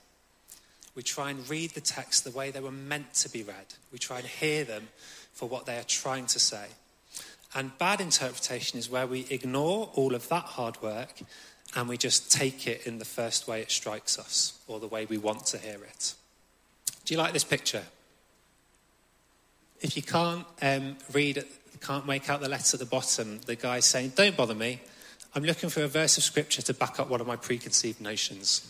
We 0.97 1.03
try 1.03 1.31
and 1.31 1.49
read 1.49 1.71
the 1.71 1.81
text 1.81 2.25
the 2.25 2.31
way 2.31 2.51
they 2.51 2.61
were 2.61 2.73
meant 2.73 3.15
to 3.15 3.29
be 3.29 3.43
read. 3.43 3.75
We 3.93 3.99
try 3.99 4.19
and 4.19 4.27
hear 4.27 4.65
them 4.65 4.89
for 5.33 5.49
what 5.49 5.67
they 5.67 5.77
are 5.77 5.85
trying 5.85 6.27
to 6.27 6.41
say. 6.41 6.67
And 7.55 7.77
bad 7.79 8.01
interpretation 8.01 8.79
is 8.79 8.91
where 8.91 9.07
we 9.07 9.27
ignore 9.31 9.91
all 9.95 10.15
of 10.15 10.29
that 10.31 10.45
hard 10.45 10.81
work 10.83 11.21
and 11.75 11.89
we 11.89 11.97
just 11.99 12.33
take 12.33 12.67
it 12.67 12.87
in 12.87 12.99
the 12.99 13.05
first 13.05 13.47
way 13.47 13.61
it 13.61 13.71
strikes 13.71 14.19
us 14.19 14.59
or 14.67 14.81
the 14.81 14.87
way 14.87 15.05
we 15.05 15.19
want 15.19 15.47
to 15.47 15.59
hear 15.59 15.79
it. 15.85 16.15
Do 17.05 17.15
you 17.15 17.19
like 17.19 17.33
this 17.33 17.45
picture? 17.45 17.85
If 19.81 19.97
you 19.97 20.03
can't 20.03 20.47
um, 20.63 20.97
read, 21.13 21.45
can't 21.81 22.07
make 22.07 22.31
out 22.31 22.41
the 22.41 22.49
letter 22.49 22.75
at 22.75 22.81
the 22.81 22.87
bottom, 22.87 23.41
the 23.43 23.55
guy's 23.55 23.85
saying, 23.85 24.13
Don't 24.17 24.37
bother 24.37 24.55
me. 24.55 24.81
I'm 25.35 25.45
looking 25.45 25.69
for 25.69 25.83
a 25.83 25.89
verse 25.89 26.17
of 26.17 26.25
scripture 26.25 26.63
to 26.63 26.75
back 26.75 26.99
up 26.99 27.11
one 27.11 27.21
of 27.21 27.27
my 27.27 27.37
preconceived 27.37 28.01
notions. 28.01 28.67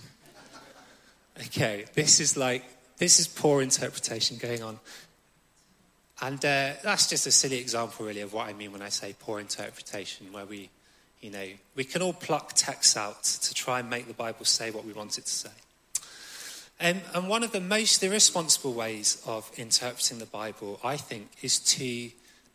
Okay, 1.38 1.84
this 1.92 2.18
is 2.18 2.36
like, 2.36 2.64
this 2.96 3.20
is 3.20 3.28
poor 3.28 3.60
interpretation 3.60 4.38
going 4.38 4.62
on. 4.62 4.78
And 6.22 6.38
uh, 6.38 6.72
that's 6.82 7.08
just 7.08 7.26
a 7.26 7.30
silly 7.30 7.58
example, 7.58 8.06
really, 8.06 8.22
of 8.22 8.32
what 8.32 8.48
I 8.48 8.54
mean 8.54 8.72
when 8.72 8.80
I 8.80 8.88
say 8.88 9.14
poor 9.18 9.38
interpretation, 9.38 10.32
where 10.32 10.46
we, 10.46 10.70
you 11.20 11.30
know, 11.30 11.46
we 11.74 11.84
can 11.84 12.00
all 12.00 12.14
pluck 12.14 12.54
texts 12.54 12.96
out 12.96 13.22
to 13.22 13.52
try 13.52 13.80
and 13.80 13.90
make 13.90 14.06
the 14.06 14.14
Bible 14.14 14.46
say 14.46 14.70
what 14.70 14.86
we 14.86 14.94
want 14.94 15.18
it 15.18 15.26
to 15.26 15.30
say. 15.30 15.50
Um, 16.80 17.00
and 17.14 17.28
one 17.28 17.42
of 17.42 17.52
the 17.52 17.60
most 17.60 18.02
irresponsible 18.02 18.72
ways 18.72 19.22
of 19.26 19.50
interpreting 19.58 20.18
the 20.18 20.26
Bible, 20.26 20.80
I 20.82 20.96
think, 20.96 21.28
is 21.42 21.58
to, 21.58 22.10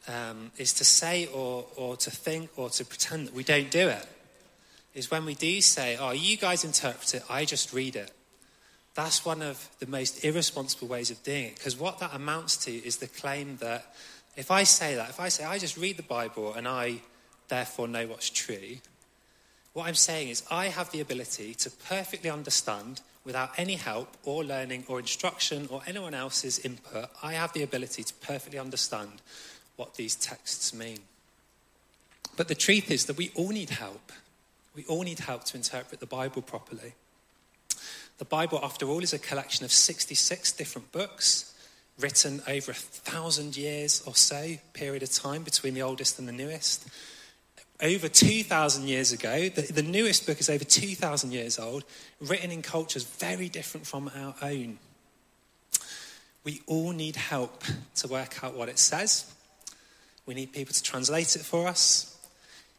um, 0.08 0.52
is 0.58 0.74
to 0.74 0.86
say 0.86 1.28
or, 1.28 1.66
or 1.76 1.98
to 1.98 2.10
think 2.10 2.50
or 2.58 2.70
to 2.72 2.86
pretend 2.86 3.28
that 3.28 3.36
we 3.36 3.44
don't 3.44 3.70
do 3.70 3.90
it. 3.90 4.08
Is 4.96 5.12
when 5.12 5.26
we 5.26 5.36
do 5.36 5.62
say, 5.62 5.98
oh, 5.98 6.12
you 6.12 6.36
guys 6.36 6.64
interpret 6.64 7.14
it, 7.14 7.24
I 7.30 7.46
just 7.46 7.74
read 7.74 7.96
it. 7.96 8.12
That's 8.94 9.26
one 9.26 9.42
of 9.42 9.70
the 9.80 9.88
most 9.88 10.24
irresponsible 10.26 10.88
ways 10.88 11.12
of 11.12 11.24
doing 11.24 11.46
it. 11.46 11.56
Because 11.56 11.78
what 11.78 12.00
that 12.00 12.14
amounts 12.14 12.58
to 12.66 12.72
is 12.72 12.98
the 12.98 13.08
claim 13.08 13.58
that 13.58 13.94
if 14.36 14.52
I 14.52 14.64
say 14.64 14.96
that, 14.96 15.10
if 15.10 15.20
I 15.20 15.30
say 15.30 15.44
I 15.44 15.58
just 15.58 15.78
read 15.78 15.98
the 15.98 16.04
Bible 16.04 16.54
and 16.54 16.68
I 16.68 17.02
therefore 17.48 17.88
know 17.88 18.08
what's 18.08 18.30
true, 18.30 18.78
what 19.74 19.88
I'm 19.88 19.96
saying 19.96 20.30
is 20.30 20.44
I 20.52 20.68
have 20.68 20.92
the 20.92 21.00
ability 21.00 21.54
to 21.56 21.72
perfectly 21.72 22.30
understand 22.30 23.02
without 23.24 23.52
any 23.58 23.76
help 23.76 24.18
or 24.24 24.44
learning 24.44 24.84
or 24.88 25.00
instruction 25.00 25.68
or 25.70 25.82
anyone 25.86 26.14
else's 26.14 26.60
input. 26.60 27.10
I 27.24 27.34
have 27.34 27.54
the 27.54 27.64
ability 27.64 28.04
to 28.04 28.14
perfectly 28.16 28.60
understand 28.60 29.22
what 29.76 29.96
these 29.96 30.16
texts 30.16 30.74
mean. 30.74 31.00
But 32.36 32.48
the 32.48 32.56
truth 32.56 32.92
is 32.92 33.06
that 33.06 33.18
we 33.18 33.32
all 33.36 33.50
need 33.50 33.70
help. 33.70 34.12
We 34.76 34.84
all 34.86 35.04
need 35.04 35.20
help 35.20 35.44
to 35.46 35.58
interpret 35.58 36.00
the 36.00 36.06
Bible 36.06 36.42
properly. 36.42 36.94
The 38.22 38.26
Bible, 38.26 38.60
after 38.62 38.86
all, 38.86 39.02
is 39.02 39.14
a 39.14 39.18
collection 39.18 39.66
of 39.66 39.72
66 39.72 40.52
different 40.52 40.92
books 40.92 41.56
written 42.00 42.40
over 42.48 42.70
a 42.70 42.76
thousand 42.76 43.58
years 43.58 44.04
or 44.06 44.14
so, 44.14 44.58
period 44.74 45.02
of 45.02 45.12
time 45.12 45.42
between 45.42 45.74
the 45.74 45.82
oldest 45.82 46.20
and 46.20 46.28
the 46.28 46.32
newest. 46.32 46.88
Over 47.82 48.08
2,000 48.08 48.88
years 48.88 49.12
ago, 49.12 49.50
the, 49.50 49.74
the 49.74 49.82
newest 49.82 50.28
book 50.28 50.40
is 50.40 50.52
over 50.52 50.64
2,000 50.64 51.32
years 51.32 51.58
old, 51.58 51.84
written 52.20 52.52
in 52.52 52.62
cultures 52.62 53.06
very 53.06 53.50
different 53.50 53.88
from 53.88 54.12
our 54.16 54.36
own. 54.44 54.78
We 56.44 56.62
all 56.68 56.92
need 56.92 57.16
help 57.16 57.64
to 57.96 58.08
work 58.08 58.44
out 58.44 58.54
what 58.54 58.70
it 58.70 58.78
says. 58.78 59.34
We 60.28 60.36
need 60.36 60.54
people 60.54 60.76
to 60.76 60.84
translate 60.84 61.36
it 61.36 61.42
for 61.42 61.68
us. 61.68 62.16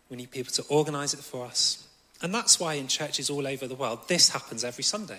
We 0.08 0.16
need 0.16 0.30
people 0.30 0.52
to 0.52 0.62
organize 0.68 1.14
it 1.14 1.20
for 1.20 1.44
us. 1.44 1.88
And 2.22 2.32
that's 2.32 2.60
why 2.60 2.74
in 2.74 2.86
churches 2.86 3.28
all 3.28 3.48
over 3.48 3.66
the 3.66 3.74
world, 3.74 4.06
this 4.06 4.28
happens 4.28 4.62
every 4.62 4.84
Sunday 4.84 5.18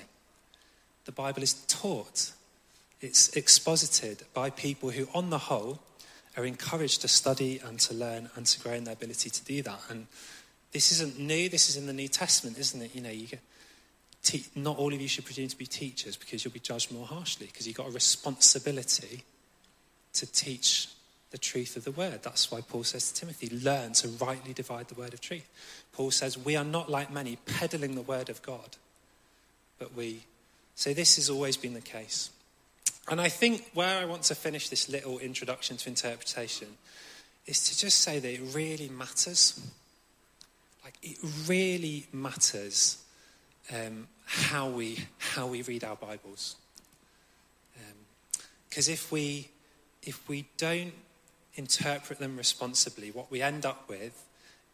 the 1.06 1.12
Bible 1.12 1.44
is 1.44 1.54
taught, 1.68 2.32
it's 3.02 3.30
exposited 3.36 4.24
by 4.34 4.50
people 4.50 4.92
who, 4.92 5.08
on 5.14 5.30
the 5.30 5.38
whole, 5.38 5.80
are 6.38 6.46
encouraged 6.46 7.02
to 7.02 7.08
study 7.08 7.60
and 7.64 7.80
to 7.82 7.94
learn 7.94 8.30
and 8.36 8.46
to 8.46 8.60
grow 8.60 8.74
in 8.74 8.86
their 8.86 8.94
ability 8.94 9.30
to 9.30 9.44
do 9.44 9.62
that. 9.62 9.80
And 9.90 10.08
this 10.72 10.92
isn't 10.92 11.20
new, 11.20 11.50
this 11.50 11.70
is 11.70 11.78
in 11.78 11.86
the 11.86 11.94
New 11.94 12.08
Testament, 12.08 12.58
isn't 12.58 12.82
it? 12.82 12.96
You 12.96 13.02
know, 13.02 13.10
you 13.10 13.28
get, 13.28 13.42
te- 14.24 14.46
not 14.56 14.78
all 14.78 14.94
of 14.94 15.00
you 15.00 15.08
should 15.08 15.26
presume 15.26 15.50
to 15.50 15.58
be 15.58 15.66
teachers 15.66 16.18
because 16.18 16.44
you'll 16.44 16.54
be 16.54 16.60
judged 16.60 16.92
more 16.92 17.06
harshly 17.06 17.48
because 17.48 17.68
you've 17.68 17.78
got 17.78 17.88
a 17.88 17.92
responsibility 17.92 19.24
to 20.14 20.26
teach 20.26 20.90
the 21.32 21.38
truth 21.38 21.76
of 21.76 21.84
the 21.84 21.92
word. 21.92 22.22
That's 22.24 22.52
why 22.52 22.62
Paul 22.62 22.84
says 22.84 23.12
to 23.12 23.20
Timothy, 23.20 23.50
learn 23.50 23.94
to 23.94 24.08
rightly 24.08 24.54
divide 24.54 24.88
the 24.88 24.96
word 24.96 25.14
of 25.14 25.22
truth. 25.22 25.48
Paul 25.92 26.12
says, 26.12 26.38
we 26.38 26.56
are 26.56 26.64
not 26.64 26.90
like 26.90 27.12
many 27.12 27.38
peddling 27.46 27.96
the 27.96 28.02
word 28.02 28.30
of 28.30 28.42
God, 28.44 28.78
but 29.80 29.96
we 29.96 30.24
so 30.76 30.94
this 30.94 31.16
has 31.18 31.30
always 31.30 31.58
been 31.58 31.74
the 31.74 31.82
case. 31.82 32.30
And 33.10 33.20
I 33.20 33.30
think 33.30 33.70
where 33.74 34.02
I 34.02 34.06
want 34.06 34.24
to 34.24 34.36
finish 34.36 34.70
this 34.70 34.90
little 34.90 35.20
introduction 35.20 35.78
to 35.78 35.90
interpretation 35.90 36.68
is 37.46 37.64
to 37.70 37.78
just 37.78 38.00
say 38.00 38.20
that 38.20 38.34
it 38.34 38.42
really 38.54 38.90
matters. 38.90 39.60
Like, 40.84 40.96
it 41.02 41.18
really 41.48 42.08
matters 42.14 43.04
um, 43.74 44.08
how, 44.26 44.70
we, 44.70 45.00
how 45.18 45.48
we 45.48 45.62
read 45.62 45.84
our 45.84 45.96
Bibles. 45.96 46.56
Because 48.70 48.88
um, 48.88 48.94
if, 48.94 49.12
we, 49.12 49.50
if 50.02 50.28
we 50.30 50.46
don't 50.58 50.94
interpret 51.56 52.20
them 52.20 52.38
responsibly, 52.38 53.12
what 53.12 53.30
we 53.30 53.42
end 53.42 53.66
up 53.66 53.88
with 53.90 54.26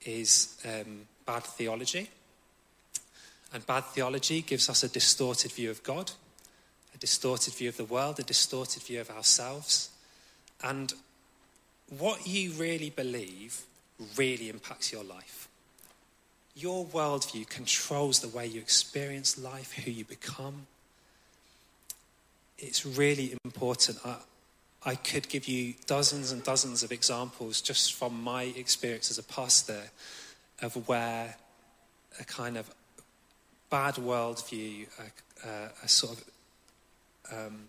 is 0.05 0.55
um, 0.65 1.07
bad 1.25 1.43
theology 1.43 2.09
and 3.53 3.65
bad 3.65 3.85
theology 3.85 4.41
gives 4.41 4.69
us 4.69 4.83
a 4.83 4.89
distorted 4.89 5.51
view 5.51 5.71
of 5.71 5.83
God, 5.83 6.11
a 6.93 6.97
distorted 6.97 7.53
view 7.53 7.69
of 7.69 7.77
the 7.77 7.85
world, 7.85 8.19
a 8.19 8.23
distorted 8.23 8.83
view 8.83 9.01
of 9.01 9.09
ourselves. 9.09 9.89
And 10.63 10.93
what 11.97 12.27
you 12.27 12.51
really 12.51 12.89
believe 12.89 13.63
really 14.15 14.49
impacts 14.49 14.91
your 14.91 15.03
life. 15.03 15.47
Your 16.55 16.85
worldview 16.85 17.47
controls 17.47 18.19
the 18.19 18.27
way 18.27 18.45
you 18.45 18.59
experience 18.59 19.39
life, 19.39 19.73
who 19.73 19.91
you 19.91 20.05
become. 20.05 20.67
It's 22.57 22.85
really 22.85 23.35
important. 23.45 23.97
I, 24.05 24.17
I 24.85 24.95
could 24.95 25.29
give 25.29 25.47
you 25.47 25.73
dozens 25.87 26.31
and 26.31 26.43
dozens 26.43 26.83
of 26.83 26.91
examples 26.91 27.61
just 27.61 27.93
from 27.93 28.21
my 28.21 28.43
experience 28.43 29.09
as 29.09 29.17
a 29.17 29.23
pastor 29.23 29.83
of 30.61 30.87
where 30.87 31.35
a 32.19 32.23
kind 32.25 32.57
of 32.57 32.69
bad 33.69 33.95
worldview, 33.95 34.87
a, 34.99 35.47
a, 35.47 35.69
a 35.83 35.87
sort 35.87 36.17
of 36.17 36.23
um, 37.31 37.67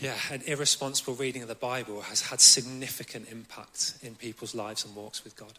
yeah, 0.00 0.16
an 0.30 0.42
irresponsible 0.46 1.14
reading 1.14 1.42
of 1.42 1.48
the 1.48 1.54
Bible 1.54 2.00
has 2.02 2.22
had 2.22 2.40
significant 2.40 3.30
impact 3.30 3.94
in 4.02 4.14
people's 4.14 4.54
lives 4.54 4.84
and 4.84 4.96
walks 4.96 5.22
with 5.24 5.36
God. 5.36 5.52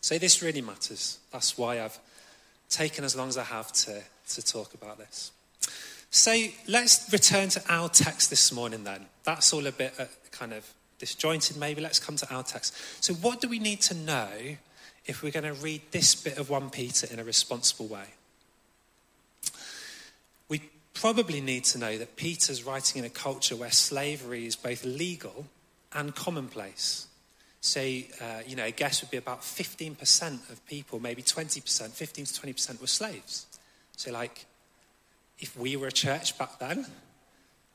So 0.00 0.18
this 0.18 0.42
really 0.42 0.62
matters. 0.62 1.18
That's 1.32 1.58
why 1.58 1.80
I've 1.80 1.98
taken 2.70 3.04
as 3.04 3.14
long 3.14 3.28
as 3.28 3.36
I 3.36 3.44
have 3.44 3.70
to, 3.72 4.02
to 4.30 4.42
talk 4.42 4.72
about 4.74 4.98
this. 4.98 5.32
So 6.10 6.34
let's 6.66 7.12
return 7.12 7.50
to 7.50 7.62
our 7.68 7.88
text 7.90 8.30
this 8.30 8.52
morning 8.52 8.84
then. 8.84 9.06
That's 9.24 9.52
all 9.52 9.66
a 9.66 9.72
bit 9.72 9.94
uh, 9.98 10.06
kind 10.30 10.54
of 10.54 10.72
disjointed, 10.98 11.56
maybe. 11.58 11.82
Let's 11.82 11.98
come 11.98 12.16
to 12.16 12.34
our 12.34 12.42
text. 12.42 12.74
So, 13.02 13.14
what 13.14 13.40
do 13.40 13.48
we 13.48 13.58
need 13.58 13.80
to 13.82 13.94
know 13.94 14.28
if 15.06 15.22
we're 15.22 15.32
going 15.32 15.44
to 15.44 15.60
read 15.60 15.82
this 15.90 16.14
bit 16.14 16.38
of 16.38 16.50
1 16.50 16.70
Peter 16.70 17.06
in 17.12 17.18
a 17.18 17.24
responsible 17.24 17.86
way. 17.86 18.06
We 20.48 20.70
probably 20.94 21.40
need 21.40 21.64
to 21.64 21.78
know 21.78 21.98
that 21.98 22.16
Peter's 22.16 22.64
writing 22.64 23.00
in 23.00 23.04
a 23.04 23.10
culture 23.10 23.56
where 23.56 23.70
slavery 23.70 24.46
is 24.46 24.56
both 24.56 24.84
legal 24.84 25.46
and 25.92 26.14
commonplace. 26.14 27.06
So, 27.60 27.80
uh, 27.80 28.42
you 28.46 28.56
know, 28.56 28.64
a 28.64 28.70
guess 28.70 29.02
would 29.02 29.10
be 29.10 29.16
about 29.16 29.42
15% 29.42 30.50
of 30.50 30.66
people, 30.66 30.98
maybe 30.98 31.22
20%, 31.22 31.90
15 31.90 32.24
to 32.24 32.32
20% 32.40 32.80
were 32.80 32.86
slaves. 32.86 33.46
So, 33.96 34.10
like, 34.10 34.46
if 35.38 35.56
we 35.56 35.76
were 35.76 35.86
a 35.86 35.92
church 35.92 36.36
back 36.38 36.58
then, 36.58 36.86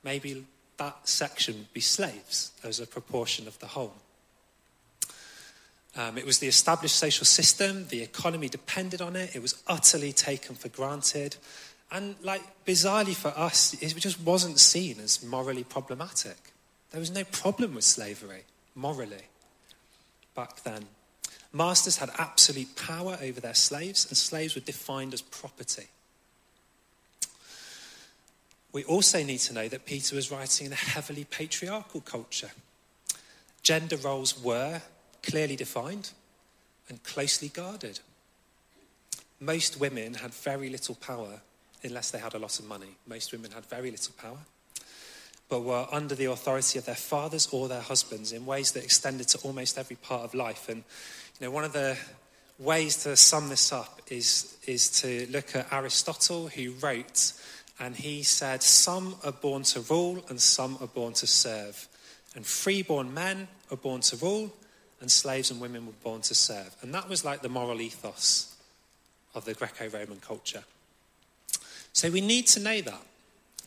maybe 0.04 0.46
that 0.78 1.08
section 1.08 1.56
would 1.56 1.74
be 1.74 1.80
slaves 1.80 2.52
as 2.64 2.80
a 2.80 2.88
proportion 2.88 3.48
of 3.48 3.58
the 3.60 3.68
whole. 3.68 3.94
Um, 5.98 6.16
it 6.16 6.28
was 6.28 6.38
the 6.38 6.48
established 6.48 6.96
social 6.96 7.26
system, 7.26 7.88
the 7.88 8.04
economy 8.04 8.50
depended 8.50 9.02
on 9.02 9.16
it, 9.16 9.36
it 9.36 9.42
was 9.42 9.62
utterly 9.66 10.14
taken 10.14 10.56
for 10.56 10.70
granted. 10.70 11.36
And, 11.92 12.16
like, 12.22 12.44
bizarrely 12.66 13.16
for 13.16 13.30
us, 13.30 13.74
it 13.82 13.96
just 13.98 14.22
wasn't 14.22 14.60
seen 14.60 15.00
as 15.00 15.24
morally 15.24 15.64
problematic. 15.64 16.54
There 16.92 17.00
was 17.00 17.10
no 17.10 17.24
problem 17.24 17.74
with 17.74 17.84
slavery, 17.84 18.44
morally, 18.76 19.24
back 20.36 20.62
then. 20.64 20.86
Masters 21.52 21.98
had 21.98 22.12
absolute 22.20 22.76
power 22.76 23.18
over 23.20 23.42
their 23.42 23.56
slaves, 23.56 24.06
and 24.08 24.16
slaves 24.16 24.54
were 24.54 24.62
defined 24.62 25.16
as 25.16 25.22
property. 25.24 25.88
We 28.72 28.84
also 28.84 29.24
need 29.24 29.40
to 29.40 29.54
know 29.54 29.68
that 29.70 29.88
Peter 29.88 30.16
was 30.16 30.30
writing 30.30 30.68
in 30.68 30.74
a 30.74 30.76
heavily 30.76 31.24
patriarchal 31.24 32.02
culture. 32.02 32.52
Gender 33.64 33.98
roles 33.98 34.40
were 34.40 34.82
clearly 35.24 35.56
defined 35.56 36.12
and 36.90 37.04
closely 37.04 37.50
guarded. 37.50 38.00
Most 39.40 39.80
women 39.80 40.16
had 40.16 40.34
very 40.34 40.70
little 40.70 40.96
power 40.96 41.42
unless 41.84 42.12
they 42.12 42.20
had 42.20 42.34
a 42.34 42.40
lot 42.40 42.60
of 42.60 42.66
money. 42.66 42.98
Most 43.06 43.32
women 43.32 43.52
had 43.52 43.66
very 43.66 43.92
little 43.92 44.14
power, 44.18 44.40
but 45.50 45.62
were 45.62 45.88
under 45.92 46.16
the 46.16 46.26
authority 46.26 46.80
of 46.80 46.86
their 46.86 46.96
fathers 46.96 47.48
or 47.52 47.68
their 47.68 47.82
husbands 47.82 48.32
in 48.32 48.46
ways 48.46 48.72
that 48.72 48.84
extended 48.84 49.28
to 49.30 49.38
almost 49.40 49.78
every 49.78 49.96
part 49.96 50.24
of 50.24 50.34
life. 50.34 50.70
And 50.70 50.84
you 51.40 51.48
know, 51.48 51.52
one 51.52 51.64
of 51.64 51.74
the 51.74 51.98
ways 52.60 53.04
to 53.04 53.16
sum 53.16 53.50
this 53.50 53.72
up 53.72 54.02
is, 54.10 54.58
is 54.66 54.90
to 55.02 55.28
look 55.30 55.56
at 55.56 55.72
Aristotle, 55.72 56.48
who 56.48 56.72
wrote, 56.82 57.34
and 57.80 57.96
he 57.96 58.24
said, 58.24 58.64
Some 58.64 59.16
are 59.24 59.32
born 59.32 59.64
to 59.64 59.82
rule 59.82 60.24
and 60.30 60.42
some 60.42 60.78
are 60.82 60.88
born 60.88 61.14
to 61.14 61.28
serve. 61.28 61.88
And 62.36 62.46
freeborn 62.46 63.14
men 63.14 63.48
are 63.72 63.78
born 63.78 64.02
to 64.02 64.16
rule, 64.18 64.52
and 65.00 65.12
slaves 65.12 65.52
and 65.52 65.62
women 65.62 65.86
were 65.86 65.94
born 66.04 66.22
to 66.22 66.36
serve. 66.36 66.76
And 66.82 66.94
that 66.94 67.10
was 67.10 67.24
like 67.24 67.42
the 67.42 67.50
moral 67.50 67.82
ethos 67.82 68.56
of 69.36 69.46
the 69.46 69.54
Greco 69.54 69.88
Roman 69.90 70.20
culture. 70.20 70.64
So 71.94 72.10
we 72.10 72.22
need 72.22 72.48
to 72.48 72.60
know 72.60 72.82
that. 72.82 73.02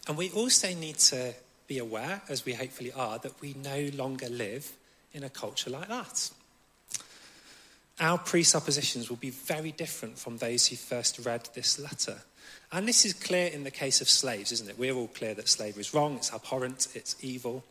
And 0.09 0.17
we 0.17 0.31
also 0.31 0.75
need 0.75 0.99
to 0.99 1.35
be 1.67 1.79
aware, 1.79 2.23
as 2.29 2.45
we 2.45 2.53
hopefully 2.53 2.93
are, 2.93 3.19
that 3.19 3.41
we 3.41 3.55
no 3.63 3.91
longer 3.95 4.29
live 4.29 4.73
in 5.13 5.23
a 5.23 5.31
culture 5.31 5.71
like 5.71 5.89
that. 5.89 6.31
Our 8.01 8.19
presuppositions 8.19 9.11
will 9.11 9.17
be 9.17 9.31
very 9.31 9.73
different 9.73 10.19
from 10.19 10.39
those 10.39 10.67
who 10.67 10.77
first 10.77 11.19
read 11.25 11.49
this 11.55 11.79
letter. 11.79 12.23
And 12.73 12.89
this 12.89 13.05
is 13.05 13.13
clear 13.13 13.49
in 13.49 13.65
the 13.65 13.71
case 13.71 14.01
of 14.01 14.09
slaves, 14.09 14.53
isn't 14.53 14.71
it? 14.71 14.79
We're 14.79 14.95
all 14.95 15.09
clear 15.09 15.35
that 15.35 15.49
slavery 15.49 15.83
is 15.83 15.93
wrong, 15.93 16.17
it's 16.17 16.33
abhorrent, 16.33 16.89
it's 16.95 17.17
evil. 17.21 17.63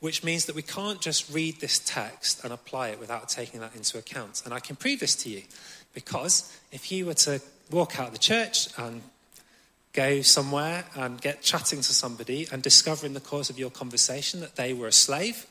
Which 0.00 0.24
means 0.24 0.46
that 0.46 0.54
we 0.54 0.62
can't 0.62 1.00
just 1.00 1.30
read 1.32 1.60
this 1.60 1.78
text 1.78 2.42
and 2.42 2.52
apply 2.52 2.88
it 2.88 2.98
without 2.98 3.28
taking 3.28 3.60
that 3.60 3.76
into 3.76 3.98
account. 3.98 4.42
And 4.44 4.54
I 4.54 4.60
can 4.60 4.76
prove 4.76 5.00
this 5.00 5.14
to 5.16 5.28
you 5.28 5.42
because 5.92 6.56
if 6.72 6.90
you 6.90 7.06
were 7.06 7.14
to 7.14 7.40
walk 7.70 8.00
out 8.00 8.08
of 8.08 8.12
the 8.12 8.18
church 8.18 8.68
and 8.78 9.02
go 9.92 10.22
somewhere 10.22 10.84
and 10.94 11.20
get 11.20 11.42
chatting 11.42 11.80
to 11.80 11.92
somebody 11.92 12.46
and 12.52 12.62
discover 12.62 13.06
in 13.06 13.14
the 13.14 13.20
course 13.20 13.50
of 13.50 13.58
your 13.58 13.70
conversation 13.70 14.40
that 14.40 14.56
they 14.56 14.72
were 14.72 14.86
a 14.86 14.92
slave, 14.92 15.46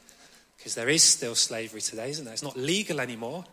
because 0.57 0.75
there 0.75 0.89
is 0.89 1.03
still 1.03 1.35
slavery 1.35 1.81
today, 1.81 2.09
isn't 2.09 2.25
there? 2.25 2.33
It's 2.33 2.43
not 2.43 2.57
legal 2.57 2.99
anymore, 2.99 3.45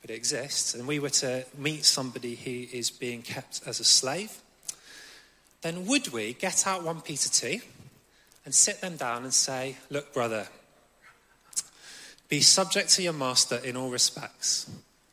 but 0.00 0.10
it 0.10 0.14
exists. 0.14 0.74
And 0.74 0.86
we 0.86 0.98
were 0.98 1.10
to 1.10 1.44
meet 1.56 1.84
somebody 1.84 2.36
who 2.36 2.76
is 2.76 2.90
being 2.90 3.22
kept 3.22 3.62
as 3.66 3.80
a 3.80 3.84
slave, 3.84 4.40
then 5.62 5.86
would 5.86 6.08
we 6.12 6.34
get 6.34 6.66
out 6.66 6.84
1 6.84 7.00
Peter 7.00 7.28
2 7.28 7.60
and 8.48 8.54
sit 8.54 8.80
them 8.80 8.96
down 8.96 9.24
and 9.24 9.34
say, 9.34 9.76
Look, 9.90 10.14
brother, 10.14 10.48
be 12.30 12.40
subject 12.40 12.88
to 12.94 13.02
your 13.02 13.12
master 13.12 13.56
in 13.56 13.76
all 13.76 13.90
respects, 13.90 14.70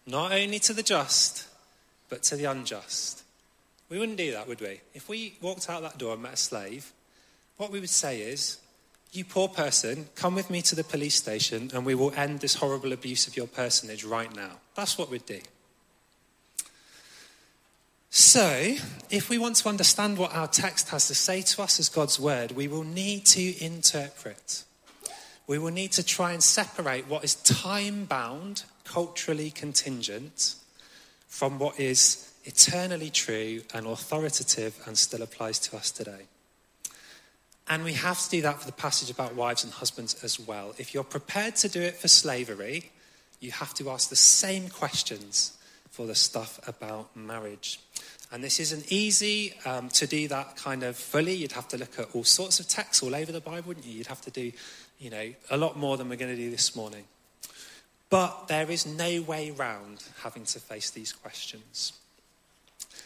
not 0.07 0.31
only 0.31 0.57
to 0.59 0.71
the 0.71 0.81
just 0.81 1.45
but 2.07 2.23
to 2.23 2.37
the 2.37 2.45
unjust. 2.45 3.23
We 3.89 3.99
wouldn't 3.99 4.17
do 4.17 4.31
that, 4.31 4.47
would 4.47 4.61
we? 4.61 4.79
If 4.93 5.09
we 5.09 5.35
walked 5.41 5.69
out 5.69 5.81
that 5.81 5.97
door 5.97 6.13
and 6.13 6.23
met 6.23 6.35
a 6.35 6.37
slave, 6.37 6.93
what 7.57 7.73
we 7.73 7.81
would 7.81 7.89
say 7.89 8.21
is, 8.21 8.59
You 9.11 9.25
poor 9.25 9.49
person, 9.49 10.07
come 10.15 10.33
with 10.33 10.49
me 10.49 10.61
to 10.61 10.73
the 10.73 10.85
police 10.85 11.15
station 11.15 11.71
and 11.73 11.85
we 11.85 11.93
will 11.93 12.13
end 12.15 12.39
this 12.39 12.55
horrible 12.55 12.93
abuse 12.93 13.27
of 13.27 13.35
your 13.35 13.47
personage 13.47 14.05
right 14.05 14.33
now. 14.33 14.59
That's 14.75 14.97
what 14.97 15.11
we'd 15.11 15.25
do. 15.25 15.41
So, 18.17 18.77
if 19.09 19.29
we 19.29 19.37
want 19.37 19.57
to 19.57 19.67
understand 19.67 20.17
what 20.17 20.33
our 20.33 20.47
text 20.47 20.87
has 20.87 21.09
to 21.09 21.13
say 21.13 21.41
to 21.41 21.61
us 21.61 21.81
as 21.81 21.89
God's 21.89 22.17
word, 22.17 22.53
we 22.53 22.69
will 22.69 22.85
need 22.85 23.25
to 23.25 23.61
interpret. 23.61 24.63
We 25.47 25.59
will 25.59 25.73
need 25.73 25.91
to 25.91 26.03
try 26.03 26.31
and 26.31 26.41
separate 26.41 27.09
what 27.09 27.25
is 27.25 27.35
time 27.35 28.05
bound, 28.05 28.63
culturally 28.85 29.51
contingent, 29.51 30.55
from 31.27 31.59
what 31.59 31.77
is 31.77 32.31
eternally 32.45 33.09
true 33.09 33.63
and 33.73 33.85
authoritative 33.85 34.81
and 34.85 34.97
still 34.97 35.21
applies 35.21 35.59
to 35.59 35.75
us 35.75 35.91
today. 35.91 36.27
And 37.67 37.83
we 37.83 37.95
have 37.95 38.23
to 38.23 38.29
do 38.29 38.41
that 38.43 38.61
for 38.61 38.65
the 38.65 38.71
passage 38.71 39.09
about 39.09 39.35
wives 39.35 39.65
and 39.65 39.73
husbands 39.73 40.23
as 40.23 40.39
well. 40.39 40.73
If 40.77 40.93
you're 40.93 41.03
prepared 41.03 41.57
to 41.57 41.67
do 41.67 41.81
it 41.81 41.95
for 41.97 42.07
slavery, 42.07 42.93
you 43.41 43.51
have 43.51 43.73
to 43.73 43.89
ask 43.89 44.07
the 44.07 44.15
same 44.15 44.69
questions 44.69 45.54
for 45.95 46.05
the 46.05 46.15
stuff 46.15 46.59
about 46.67 47.15
marriage. 47.15 47.79
And 48.29 48.43
this 48.43 48.59
isn't 48.59 48.91
easy 48.91 49.53
um, 49.65 49.87
to 49.89 50.05
do 50.05 50.27
that 50.27 50.57
kind 50.57 50.83
of 50.83 50.97
fully. 50.97 51.33
You'd 51.33 51.53
have 51.53 51.69
to 51.69 51.77
look 51.77 51.97
at 51.97 52.13
all 52.13 52.25
sorts 52.25 52.59
of 52.59 52.67
texts 52.67 53.01
all 53.01 53.15
over 53.15 53.31
the 53.31 53.39
Bible, 53.39 53.69
wouldn't 53.69 53.85
you? 53.85 53.93
You'd 53.93 54.07
have 54.07 54.19
to 54.21 54.31
do, 54.31 54.51
you 54.99 55.09
know, 55.09 55.33
a 55.49 55.55
lot 55.55 55.77
more 55.77 55.95
than 55.95 56.09
we're 56.09 56.17
going 56.17 56.35
to 56.35 56.41
do 56.41 56.51
this 56.51 56.75
morning. 56.75 57.05
But 58.09 58.49
there 58.49 58.69
is 58.69 58.85
no 58.85 59.21
way 59.21 59.51
round 59.51 60.03
having 60.21 60.43
to 60.45 60.59
face 60.59 60.89
these 60.89 61.13
questions. 61.13 61.93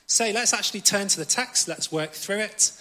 So 0.08 0.32
let's 0.32 0.54
actually 0.54 0.82
turn 0.82 1.10
to 1.10 1.19
the 1.19 1.25
text, 1.25 1.67
let's 1.67 1.91
work 1.91 2.13
through 2.13 2.39
it, 2.39 2.71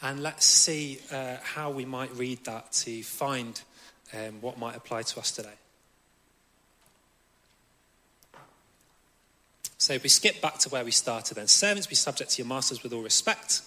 and 0.00 0.22
let's 0.22 0.46
see 0.46 1.00
uh, 1.12 1.36
how 1.42 1.70
we 1.70 1.84
might 1.84 2.14
read 2.16 2.42
that 2.46 2.72
to 2.72 3.02
find 3.02 3.60
um, 4.14 4.40
what 4.40 4.58
might 4.58 4.76
apply 4.76 5.02
to 5.02 5.20
us 5.20 5.30
today. 5.30 5.58
So 9.78 9.94
if 9.94 10.02
we 10.02 10.08
skip 10.08 10.40
back 10.40 10.58
to 10.58 10.68
where 10.68 10.84
we 10.84 10.90
started, 10.90 11.36
then 11.36 11.46
servants 11.46 11.86
be 11.86 11.94
subject 11.94 12.32
to 12.32 12.42
your 12.42 12.48
masters 12.48 12.82
with 12.82 12.92
all 12.92 13.02
respect, 13.02 13.62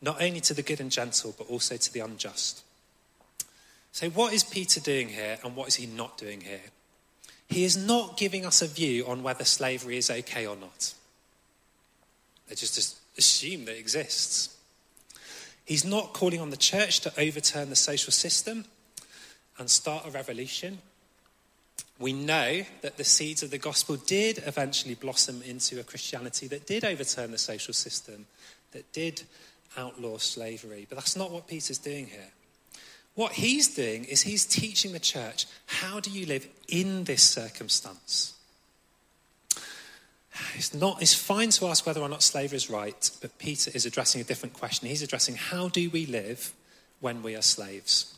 not 0.00 0.22
only 0.22 0.40
to 0.40 0.54
the 0.54 0.62
good 0.62 0.80
and 0.80 0.90
gentle, 0.90 1.34
but 1.36 1.50
also 1.50 1.76
to 1.76 1.92
the 1.92 2.00
unjust. 2.00 2.62
So, 3.92 4.08
what 4.10 4.32
is 4.32 4.44
Peter 4.44 4.78
doing 4.78 5.08
here, 5.08 5.38
and 5.42 5.56
what 5.56 5.66
is 5.66 5.74
he 5.74 5.86
not 5.86 6.16
doing 6.16 6.42
here? 6.42 6.60
He 7.48 7.64
is 7.64 7.76
not 7.76 8.16
giving 8.16 8.46
us 8.46 8.62
a 8.62 8.68
view 8.68 9.04
on 9.06 9.24
whether 9.24 9.44
slavery 9.44 9.96
is 9.96 10.08
okay 10.08 10.46
or 10.46 10.54
not. 10.54 10.94
They 12.48 12.54
just 12.54 12.96
assume 13.18 13.64
that 13.64 13.74
it 13.74 13.80
exists. 13.80 14.56
He's 15.64 15.84
not 15.84 16.12
calling 16.12 16.40
on 16.40 16.50
the 16.50 16.56
church 16.56 17.00
to 17.00 17.12
overturn 17.20 17.70
the 17.70 17.76
social 17.76 18.12
system 18.12 18.64
and 19.58 19.68
start 19.68 20.06
a 20.06 20.10
revolution. 20.10 20.78
We 22.00 22.14
know 22.14 22.64
that 22.80 22.96
the 22.96 23.04
seeds 23.04 23.42
of 23.42 23.50
the 23.50 23.58
gospel 23.58 23.96
did 23.96 24.42
eventually 24.46 24.94
blossom 24.94 25.42
into 25.42 25.78
a 25.78 25.84
Christianity 25.84 26.46
that 26.48 26.66
did 26.66 26.82
overturn 26.82 27.30
the 27.30 27.38
social 27.38 27.74
system, 27.74 28.26
that 28.72 28.90
did 28.92 29.22
outlaw 29.76 30.16
slavery. 30.16 30.86
But 30.88 30.96
that's 30.96 31.14
not 31.14 31.30
what 31.30 31.46
Peter's 31.46 31.78
doing 31.78 32.06
here. 32.06 32.30
What 33.14 33.32
he's 33.32 33.68
doing 33.74 34.04
is 34.04 34.22
he's 34.22 34.46
teaching 34.46 34.92
the 34.92 34.98
church 34.98 35.46
how 35.66 36.00
do 36.00 36.10
you 36.10 36.24
live 36.24 36.48
in 36.68 37.04
this 37.04 37.22
circumstance? 37.22 38.34
It's, 40.54 40.72
not, 40.72 41.02
it's 41.02 41.12
fine 41.12 41.50
to 41.50 41.66
ask 41.66 41.84
whether 41.84 42.00
or 42.00 42.08
not 42.08 42.22
slavery 42.22 42.56
is 42.56 42.70
right, 42.70 43.10
but 43.20 43.38
Peter 43.38 43.70
is 43.74 43.84
addressing 43.84 44.22
a 44.22 44.24
different 44.24 44.54
question. 44.54 44.88
He's 44.88 45.02
addressing 45.02 45.34
how 45.34 45.68
do 45.68 45.90
we 45.90 46.06
live 46.06 46.54
when 47.00 47.22
we 47.22 47.36
are 47.36 47.42
slaves? 47.42 48.16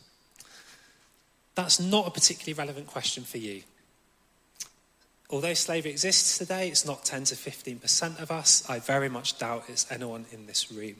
That's 1.55 1.81
not 1.81 2.07
a 2.07 2.11
particularly 2.11 2.53
relevant 2.53 2.87
question 2.87 3.23
for 3.23 3.39
you. 3.39 3.63
Although 5.33 5.55
slavery 5.55 5.89
exists 5.89 6.37
today, 6.37 6.67
it's 6.67 6.85
not 6.85 7.05
10 7.05 7.23
to 7.23 7.35
15% 7.35 8.21
of 8.21 8.29
us. 8.29 8.69
I 8.69 8.77
very 8.77 9.09
much 9.09 9.39
doubt 9.39 9.63
it's 9.67 9.91
anyone 9.91 10.27
in 10.31 10.45
this 10.45 10.71
room. 10.71 10.97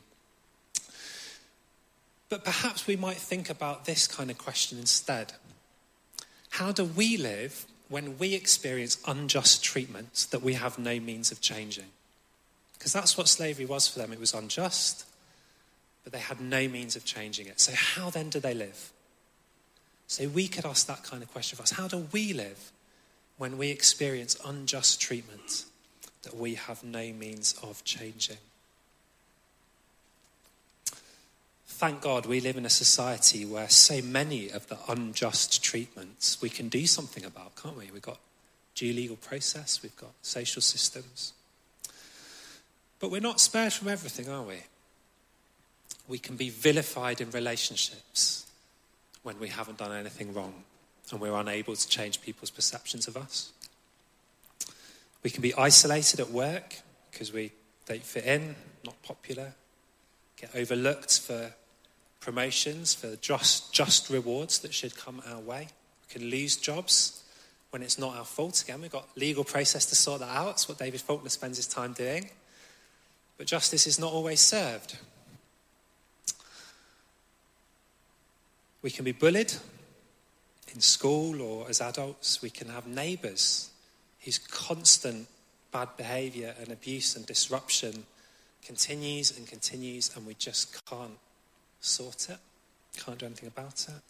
But 2.30 2.44
perhaps 2.44 2.88
we 2.88 2.96
might 2.96 3.18
think 3.18 3.52
about 3.52 3.86
this 3.86 4.08
kind 4.08 4.32
of 4.32 4.40
question 4.40 4.80
instead 4.80 5.34
How 6.50 6.72
do 6.72 6.84
we 6.84 7.16
live 7.16 7.68
when 7.90 8.18
we 8.18 8.34
experience 8.34 8.98
unjust 9.06 9.64
treatment 9.64 10.26
that 10.32 10.42
we 10.42 10.54
have 10.54 10.80
no 10.80 11.00
means 11.00 11.32
of 11.32 11.40
changing? 11.40 11.92
Because 12.74 12.92
that's 12.92 13.16
what 13.16 13.28
slavery 13.28 13.68
was 13.68 13.88
for 13.88 14.00
them. 14.00 14.12
It 14.12 14.20
was 14.20 14.34
unjust, 14.34 15.06
but 16.04 16.12
they 16.12 16.18
had 16.18 16.42
no 16.42 16.68
means 16.68 16.96
of 16.96 17.06
changing 17.06 17.46
it. 17.46 17.62
So, 17.62 17.74
how 17.76 18.10
then 18.10 18.32
do 18.32 18.40
they 18.40 18.56
live? 18.56 18.92
So 20.08 20.28
we 20.28 20.48
could 20.48 20.66
ask 20.66 20.88
that 20.88 21.04
kind 21.04 21.22
of 21.22 21.32
question 21.32 21.56
of 21.56 21.62
us 21.62 21.74
How 21.74 21.88
do 21.88 22.08
we 22.12 22.34
live 22.34 22.72
when 23.44 23.58
we 23.58 23.72
experience 23.72 24.38
unjust 24.46 25.02
treatment 25.02 25.66
that 26.22 26.34
we 26.34 26.54
have 26.54 26.82
no 26.82 27.12
means 27.12 27.54
of 27.62 27.84
changing? 27.84 28.38
Thank 31.68 32.00
God 32.00 32.26
we 32.26 32.40
live 32.40 32.56
in 32.56 32.66
a 32.66 32.70
society 32.70 33.46
where 33.46 33.68
so 33.68 34.02
many 34.02 34.50
of 34.50 34.70
the 34.70 34.78
unjust 34.88 35.62
treatments 35.62 36.42
we 36.42 36.48
can 36.48 36.70
do 36.70 36.88
something 36.88 37.26
about, 37.26 37.58
can't 37.62 37.78
we? 37.78 37.90
We've 37.92 38.02
got 38.02 38.20
due 38.76 38.94
legal 38.94 39.18
process, 39.18 39.84
we've 39.84 39.98
got 39.98 40.14
social 40.22 40.62
systems. 40.62 41.34
But 43.02 43.12
we're 43.12 43.20
not 43.20 43.42
spared 43.42 43.74
from 43.74 43.90
everything, 43.90 44.30
are 44.30 44.44
we? 44.44 44.60
We 46.08 46.18
can 46.18 46.38
be 46.38 46.48
vilified 46.48 47.20
in 47.20 47.30
relationships 47.32 48.46
when 49.24 49.38
we 49.38 49.50
haven't 49.50 49.80
done 49.80 49.92
anything 49.92 50.34
wrong 50.34 50.64
and 51.14 51.22
we're 51.22 51.36
unable 51.36 51.76
to 51.76 51.88
change 51.88 52.22
people's 52.22 52.50
perceptions 52.50 53.08
of 53.08 53.16
us. 53.16 53.52
We 55.22 55.30
can 55.30 55.44
be 55.44 55.54
isolated 55.54 56.20
at 56.20 56.32
work 56.32 56.78
because 57.12 57.32
we 57.32 57.52
don't 57.86 58.04
fit 58.04 58.26
in, 58.26 58.56
not 58.84 59.00
popular, 59.04 59.54
get 60.36 60.50
overlooked 60.56 61.20
for 61.20 61.54
promotions, 62.20 62.96
for 62.96 63.16
just, 63.18 63.72
just 63.72 64.10
rewards 64.10 64.58
that 64.60 64.74
should 64.74 64.98
come 64.98 65.22
our 65.28 65.40
way. 65.40 65.68
We 66.10 66.20
can 66.20 66.30
lose 66.30 66.58
jobs 66.58 67.24
when 67.70 67.84
it's 67.84 68.00
not 68.00 68.18
our 68.18 68.26
fault. 68.26 68.64
Again, 68.64 68.82
we've 68.82 68.92
got 68.92 69.08
legal 69.16 69.44
process 69.44 69.86
to 69.86 69.96
sort 69.96 70.22
that 70.22 70.36
out. 70.36 70.52
It's 70.52 70.68
what 70.68 70.80
David 70.80 71.00
Faulkner 71.00 71.30
spends 71.30 71.58
his 71.58 71.68
time 71.68 71.94
doing. 71.94 72.32
But 73.38 73.46
justice 73.46 73.86
is 73.86 74.00
not 74.00 74.12
always 74.12 74.40
served. 74.40 74.98
We 78.82 78.90
can 78.90 79.06
be 79.06 79.12
bullied 79.12 79.54
in 80.74 80.82
school 80.82 81.42
or 81.42 81.70
as 81.70 81.82
adults. 81.82 82.42
We 82.42 82.50
can 82.50 82.70
have 82.70 82.88
neighbours 82.88 83.70
whose 84.22 84.38
constant 84.38 85.28
bad 85.72 85.90
behaviour 85.98 86.54
and 86.60 86.72
abuse 86.72 87.16
and 87.16 87.26
disruption 87.26 88.06
continues 88.64 89.36
and 89.38 89.48
continues, 89.48 90.16
and 90.16 90.26
we 90.26 90.34
just 90.36 90.86
can't 90.86 91.18
sort 91.82 92.30
it, 92.30 92.38
can't 92.98 93.18
do 93.18 93.26
anything 93.26 93.50
about 93.50 93.86
it. 93.90 94.02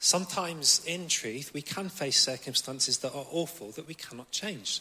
Sometimes, 0.00 0.82
in 0.86 1.08
truth, 1.08 1.52
we 1.52 1.62
can 1.62 1.88
face 1.88 2.18
circumstances 2.18 2.98
that 2.98 3.14
are 3.14 3.26
awful 3.30 3.70
that 3.72 3.86
we 3.86 3.94
cannot 3.94 4.30
change. 4.30 4.80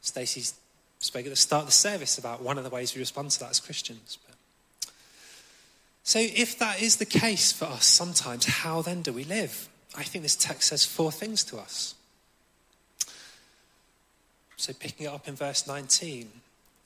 Stacey 0.00 0.42
spoke 0.98 1.24
at 1.24 1.30
the 1.30 1.36
start 1.36 1.62
of 1.62 1.68
the 1.68 1.72
service 1.72 2.18
about 2.18 2.42
one 2.42 2.58
of 2.58 2.64
the 2.64 2.70
ways 2.70 2.94
we 2.94 3.00
respond 3.00 3.30
to 3.32 3.40
that 3.40 3.50
as 3.50 3.60
Christians. 3.60 4.18
So, 6.02 6.18
if 6.18 6.58
that 6.58 6.82
is 6.82 6.96
the 6.96 7.06
case 7.06 7.50
for 7.50 7.64
us 7.64 7.86
sometimes, 7.86 8.44
how 8.44 8.82
then 8.82 9.02
do 9.02 9.12
we 9.12 9.24
live? 9.24 9.68
I 9.96 10.02
think 10.02 10.22
this 10.22 10.36
text 10.36 10.68
says 10.68 10.84
four 10.84 11.12
things 11.12 11.44
to 11.44 11.58
us. 11.58 11.94
So, 14.56 14.72
picking 14.72 15.06
it 15.06 15.10
up 15.10 15.28
in 15.28 15.34
verse 15.34 15.66
19, 15.66 16.28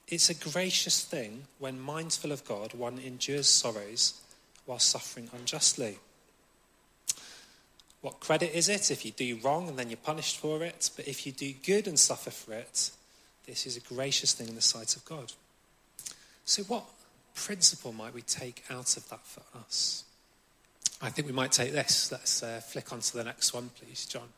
it's 0.08 0.30
a 0.30 0.34
gracious 0.34 1.04
thing 1.04 1.44
when 1.58 1.78
mindful 1.78 2.32
of 2.32 2.44
God, 2.44 2.74
one 2.74 2.98
endures 2.98 3.46
sorrows 3.46 4.14
while 4.66 4.78
suffering 4.78 5.30
unjustly. 5.34 5.98
What 8.00 8.20
credit 8.20 8.54
is 8.54 8.68
it 8.68 8.90
if 8.90 9.04
you 9.04 9.10
do 9.10 9.38
wrong 9.42 9.68
and 9.68 9.78
then 9.78 9.90
you're 9.90 9.96
punished 9.96 10.38
for 10.38 10.62
it? 10.62 10.90
But 10.96 11.08
if 11.08 11.26
you 11.26 11.32
do 11.32 11.52
good 11.64 11.86
and 11.86 11.98
suffer 11.98 12.30
for 12.30 12.54
it, 12.54 12.90
this 13.46 13.66
is 13.66 13.76
a 13.76 13.80
gracious 13.80 14.32
thing 14.32 14.48
in 14.48 14.54
the 14.54 14.60
sight 14.60 14.96
of 14.96 15.04
God. 15.04 15.32
So, 16.44 16.62
what 16.64 16.84
principle 17.34 17.92
might 17.92 18.14
we 18.14 18.22
take 18.22 18.64
out 18.70 18.96
of 18.96 19.08
that 19.08 19.26
for 19.26 19.42
us? 19.58 20.04
I 21.00 21.10
think 21.10 21.26
we 21.28 21.32
might 21.32 21.52
take 21.52 21.72
this. 21.72 22.10
Let's 22.10 22.42
uh, 22.42 22.60
flick 22.60 22.92
on 22.92 23.00
to 23.00 23.16
the 23.16 23.24
next 23.24 23.54
one, 23.54 23.70
please, 23.70 24.04
John. 24.06 24.28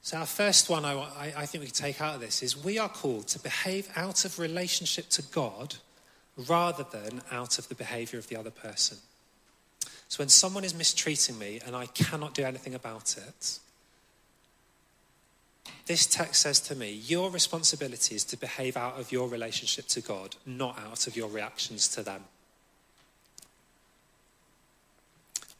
So, 0.00 0.18
our 0.18 0.26
first 0.26 0.68
one 0.68 0.84
I, 0.84 1.32
I 1.36 1.46
think 1.46 1.62
we 1.62 1.66
can 1.68 1.74
take 1.74 2.00
out 2.00 2.16
of 2.16 2.20
this 2.20 2.42
is 2.42 2.62
we 2.62 2.78
are 2.78 2.88
called 2.88 3.26
to 3.28 3.38
behave 3.38 3.88
out 3.96 4.24
of 4.24 4.38
relationship 4.38 5.08
to 5.10 5.22
God 5.22 5.76
rather 6.36 6.84
than 6.84 7.22
out 7.30 7.58
of 7.58 7.68
the 7.68 7.74
behavior 7.74 8.18
of 8.18 8.28
the 8.28 8.36
other 8.36 8.50
person. 8.50 8.98
So, 10.08 10.22
when 10.22 10.28
someone 10.28 10.64
is 10.64 10.74
mistreating 10.74 11.38
me 11.38 11.60
and 11.64 11.74
I 11.74 11.86
cannot 11.86 12.34
do 12.34 12.44
anything 12.44 12.74
about 12.74 13.16
it, 13.16 13.58
this 15.86 16.06
text 16.06 16.42
says 16.42 16.60
to 16.60 16.74
me, 16.74 16.92
your 16.92 17.30
responsibility 17.30 18.14
is 18.14 18.24
to 18.24 18.38
behave 18.38 18.76
out 18.76 18.98
of 18.98 19.12
your 19.12 19.28
relationship 19.28 19.86
to 19.88 20.00
God, 20.00 20.36
not 20.46 20.78
out 20.78 21.06
of 21.06 21.16
your 21.16 21.28
reactions 21.28 21.88
to 21.88 22.02
them. 22.02 22.24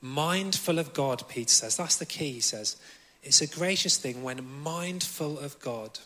Mindful 0.04 0.78
of 0.78 0.92
God, 0.92 1.26
Peter 1.28 1.48
says. 1.48 1.78
That's 1.78 1.96
the 1.96 2.04
key, 2.04 2.32
he 2.32 2.40
says. 2.40 2.76
It's 3.22 3.40
a 3.40 3.46
gracious 3.46 3.96
thing 3.96 4.22
when 4.22 4.44
mindful 4.62 5.38
of 5.38 5.58
God. 5.60 5.98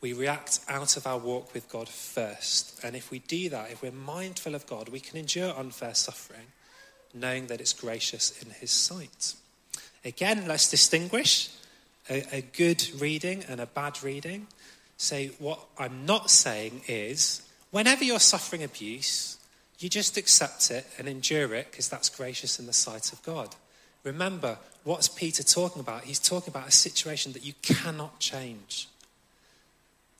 We 0.00 0.14
react 0.14 0.60
out 0.66 0.96
of 0.96 1.06
our 1.06 1.18
walk 1.18 1.52
with 1.52 1.68
God 1.68 1.86
first. 1.86 2.82
And 2.82 2.96
if 2.96 3.10
we 3.10 3.18
do 3.18 3.50
that, 3.50 3.70
if 3.70 3.82
we're 3.82 3.92
mindful 3.92 4.54
of 4.54 4.66
God, 4.66 4.88
we 4.88 4.98
can 4.98 5.18
endure 5.18 5.54
unfair 5.54 5.94
suffering, 5.94 6.46
knowing 7.12 7.48
that 7.48 7.60
it's 7.60 7.74
gracious 7.74 8.42
in 8.42 8.48
His 8.48 8.70
sight. 8.70 9.34
Again, 10.06 10.48
let's 10.48 10.70
distinguish 10.70 11.50
a, 12.08 12.24
a 12.32 12.40
good 12.40 12.82
reading 12.98 13.44
and 13.46 13.60
a 13.60 13.66
bad 13.66 14.02
reading. 14.02 14.46
Say, 14.96 15.32
what 15.38 15.60
I'm 15.78 16.06
not 16.06 16.30
saying 16.30 16.80
is, 16.88 17.42
whenever 17.72 18.04
you're 18.04 18.20
suffering 18.20 18.64
abuse, 18.64 19.37
you 19.78 19.88
just 19.88 20.16
accept 20.16 20.70
it 20.70 20.86
and 20.98 21.08
endure 21.08 21.54
it 21.54 21.70
because 21.70 21.88
that's 21.88 22.08
gracious 22.08 22.58
in 22.58 22.66
the 22.66 22.72
sight 22.72 23.12
of 23.12 23.22
God. 23.22 23.54
Remember, 24.02 24.58
what's 24.84 25.08
Peter 25.08 25.42
talking 25.42 25.80
about? 25.80 26.04
He's 26.04 26.18
talking 26.18 26.52
about 26.52 26.68
a 26.68 26.72
situation 26.72 27.32
that 27.32 27.44
you 27.44 27.52
cannot 27.62 28.18
change. 28.18 28.88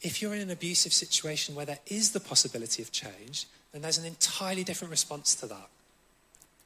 If 0.01 0.23
you're 0.23 0.35
in 0.35 0.43
an 0.43 0.51
abusive 0.51 0.93
situation 0.93 1.55
where 1.55 1.67
there 1.67 1.81
is 1.87 2.13
the 2.13 2.21
possibility 2.21 2.83
of 2.83 2.93
change, 2.93 3.47
then 3.73 3.83
there's 3.83 3.99
an 3.99 4.05
entirely 4.05 4.63
different 4.63 4.93
response 4.93 5.35
to 5.37 5.47
that, 5.47 5.69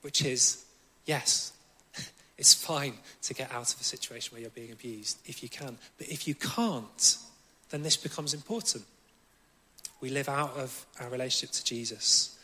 which 0.02 0.22
is 0.22 0.64
yes, 1.06 1.52
it's 2.38 2.52
fine 2.52 2.94
to 3.22 3.34
get 3.34 3.50
out 3.52 3.72
of 3.72 3.80
a 3.80 3.84
situation 3.84 4.34
where 4.34 4.42
you're 4.42 4.50
being 4.50 4.72
abused 4.72 5.18
if 5.24 5.42
you 5.42 5.48
can. 5.48 5.78
But 5.96 6.08
if 6.08 6.28
you 6.28 6.34
can't, 6.34 7.16
then 7.70 7.82
this 7.82 7.96
becomes 7.96 8.34
important. 8.34 8.84
We 10.02 10.10
live 10.10 10.28
out 10.28 10.56
of 10.56 10.84
our 11.00 11.08
relationship 11.08 11.54
to 11.54 11.64
Jesus 11.64 12.36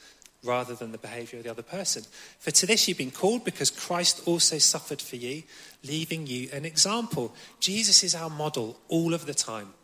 rather 0.44 0.74
than 0.74 0.92
the 0.92 0.98
behavior 0.98 1.38
of 1.38 1.44
the 1.44 1.51
other 1.51 1.62
person. 1.62 2.05
For 2.38 2.51
to 2.51 2.66
this 2.66 2.87
you've 2.87 2.98
been 2.98 3.11
called 3.11 3.44
because 3.44 3.70
Christ 3.70 4.22
also 4.27 4.59
suffered 4.59 5.03
for 5.03 5.16
you, 5.16 5.42
leaving 5.85 6.27
you 6.27 6.48
an 6.53 6.64
example. 6.64 7.35
Jesus 7.61 8.05
is 8.05 8.14
our 8.14 8.31
model 8.31 8.79
all 8.88 9.14
of 9.14 9.27
the 9.27 9.35
time. 9.35 9.74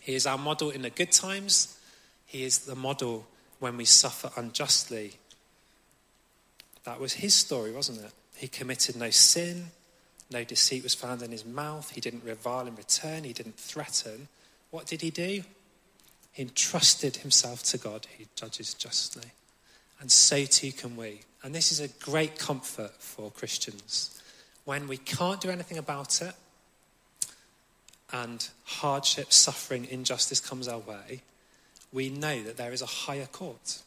He 0.00 0.14
is 0.14 0.26
our 0.26 0.38
model 0.38 0.70
in 0.70 0.82
the 0.82 0.90
good 0.90 1.12
times, 1.12 1.78
He 2.26 2.44
is 2.44 2.60
the 2.60 2.74
model 2.74 3.26
when 3.60 3.76
we 3.76 3.84
suffer 3.84 4.30
unjustly. 4.36 5.12
That 6.84 6.98
was 6.98 7.12
his 7.12 7.34
story, 7.34 7.70
wasn't 7.70 8.00
it? 8.00 8.10
He 8.34 8.48
committed 8.48 8.96
no 8.96 9.10
sin, 9.10 9.66
no 10.30 10.42
deceit 10.42 10.82
was 10.82 10.94
found 10.94 11.22
in 11.22 11.30
his 11.30 11.44
mouth, 11.44 11.90
he 11.90 12.00
didn't 12.00 12.24
revile 12.24 12.66
in 12.66 12.74
return, 12.74 13.22
he 13.22 13.32
didn't 13.32 13.56
threaten. 13.56 14.26
What 14.70 14.86
did 14.86 15.02
he 15.02 15.10
do? 15.10 15.44
He 16.32 16.42
entrusted 16.42 17.16
himself 17.18 17.62
to 17.64 17.78
God, 17.78 18.06
who 18.18 18.24
judges 18.34 18.74
justly 18.74 19.30
and 20.02 20.10
so 20.10 20.44
too 20.44 20.72
can 20.72 20.96
we. 20.96 21.20
And 21.44 21.54
this 21.54 21.70
is 21.70 21.78
a 21.78 21.86
great 21.86 22.36
comfort 22.36 22.90
for 22.98 23.30
Christians. 23.30 24.20
When 24.64 24.88
we 24.88 24.96
can't 24.96 25.40
do 25.40 25.48
anything 25.48 25.78
about 25.78 26.20
it, 26.20 26.34
and 28.12 28.46
hardship, 28.64 29.32
suffering, 29.32 29.86
injustice 29.88 30.40
comes 30.40 30.66
our 30.66 30.80
way, 30.80 31.22
we 31.92 32.10
know 32.10 32.42
that 32.42 32.56
there 32.56 32.72
is 32.72 32.82
a 32.82 32.86
higher 32.86 33.26
court. 33.26 33.80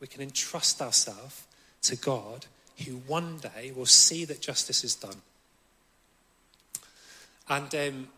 We 0.00 0.06
can 0.06 0.22
entrust 0.22 0.80
ourselves 0.80 1.42
to 1.82 1.96
God, 1.96 2.46
who 2.86 2.92
one 3.08 3.38
day 3.38 3.72
will 3.74 3.86
see 3.86 4.24
that 4.24 4.40
justice 4.40 4.84
is 4.84 4.94
done. 4.94 5.20
And 7.48 7.74
um, 7.74 8.08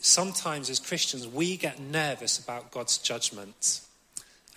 sometimes 0.00 0.68
as 0.68 0.78
Christians, 0.78 1.26
we 1.26 1.56
get 1.56 1.80
nervous 1.80 2.38
about 2.38 2.70
God's 2.70 2.98
judgment 2.98 3.80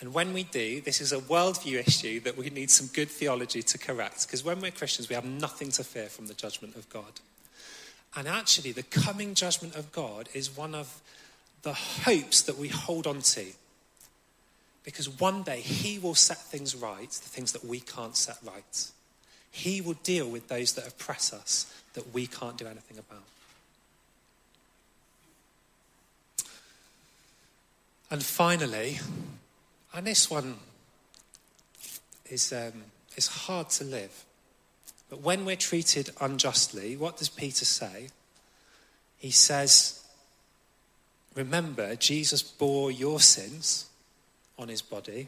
and 0.01 0.13
when 0.13 0.33
we 0.33 0.43
do, 0.43 0.81
this 0.81 0.99
is 0.99 1.13
a 1.13 1.19
worldview 1.19 1.87
issue 1.87 2.19
that 2.21 2.37
we 2.37 2.49
need 2.49 2.69
some 2.69 2.87
good 2.87 3.09
theology 3.09 3.61
to 3.63 3.77
correct. 3.77 4.27
Because 4.27 4.43
when 4.43 4.59
we're 4.59 4.71
Christians, 4.71 5.07
we 5.07 5.15
have 5.15 5.25
nothing 5.25 5.71
to 5.71 5.83
fear 5.83 6.07
from 6.07 6.27
the 6.27 6.33
judgment 6.33 6.75
of 6.75 6.89
God. 6.89 7.21
And 8.15 8.27
actually, 8.27 8.71
the 8.71 8.83
coming 8.83 9.35
judgment 9.35 9.75
of 9.75 9.91
God 9.91 10.29
is 10.33 10.55
one 10.55 10.75
of 10.75 11.01
the 11.61 11.73
hopes 11.73 12.41
that 12.43 12.57
we 12.57 12.67
hold 12.67 13.07
on 13.07 13.21
to. 13.21 13.45
Because 14.83 15.09
one 15.19 15.43
day 15.43 15.61
He 15.61 15.97
will 15.97 16.15
set 16.15 16.37
things 16.37 16.75
right, 16.75 17.09
the 17.09 17.29
things 17.29 17.53
that 17.53 17.63
we 17.63 17.79
can't 17.79 18.15
set 18.15 18.37
right. 18.45 18.91
He 19.49 19.79
will 19.79 19.95
deal 20.03 20.29
with 20.29 20.49
those 20.49 20.73
that 20.73 20.87
oppress 20.87 21.31
us 21.31 21.73
that 21.93 22.13
we 22.13 22.27
can't 22.27 22.57
do 22.57 22.67
anything 22.67 22.97
about. 22.97 23.23
And 28.11 28.21
finally, 28.21 28.99
and 29.95 30.05
this 30.05 30.29
one 30.29 30.57
is 32.29 32.51
um, 32.51 32.83
hard 33.17 33.69
to 33.71 33.83
live. 33.83 34.25
But 35.09 35.21
when 35.21 35.45
we're 35.45 35.55
treated 35.55 36.09
unjustly, 36.19 36.97
what 36.97 37.17
does 37.17 37.29
Peter 37.29 37.65
say? 37.65 38.09
He 39.17 39.31
says, 39.31 40.03
Remember, 41.35 41.95
Jesus 41.95 42.41
bore 42.41 42.91
your 42.91 43.19
sins 43.19 43.85
on 44.57 44.69
his 44.69 44.81
body. 44.81 45.27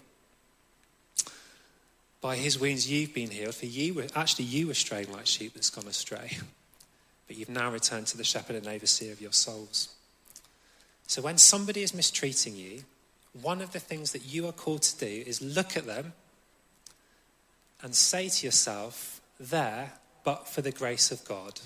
By 2.22 2.36
his 2.38 2.60
wounds, 2.60 2.90
you've 2.90 3.14
been 3.14 3.30
healed. 3.30 3.56
For 3.56 3.66
you 3.66 3.94
were 3.94 4.08
actually 4.16 4.46
you 4.46 4.68
were 4.68 4.74
straying 4.74 5.12
like 5.12 5.28
sheep 5.28 5.54
that's 5.54 5.70
gone 5.70 5.88
astray, 5.88 6.38
but 7.28 7.38
you've 7.38 7.50
now 7.50 7.72
returned 7.72 8.08
to 8.08 8.18
the 8.18 8.24
shepherd 8.24 8.56
and 8.56 8.68
overseer 8.68 9.12
of 9.12 9.22
your 9.22 9.34
souls. 9.34 9.90
So 11.08 11.22
when 11.22 11.38
somebody 11.38 11.84
is 11.84 11.94
mistreating 11.94 12.56
you, 12.56 12.84
one 13.42 13.62
of 13.62 13.72
the 13.72 13.80
things 13.80 14.12
that 14.12 14.26
you 14.26 14.48
are 14.48 14.54
called 14.54 14.84
to 14.84 15.06
do 15.06 15.24
is 15.26 15.42
look 15.42 15.76
at 15.76 15.86
them 15.86 16.14
and 17.82 17.96
say 17.96 18.30
to 18.30 18.46
yourself, 18.46 19.22
There, 19.40 19.94
but 20.24 20.48
for 20.48 20.62
the 20.62 20.72
grace 20.72 21.12
of 21.12 21.24
God, 21.26 21.60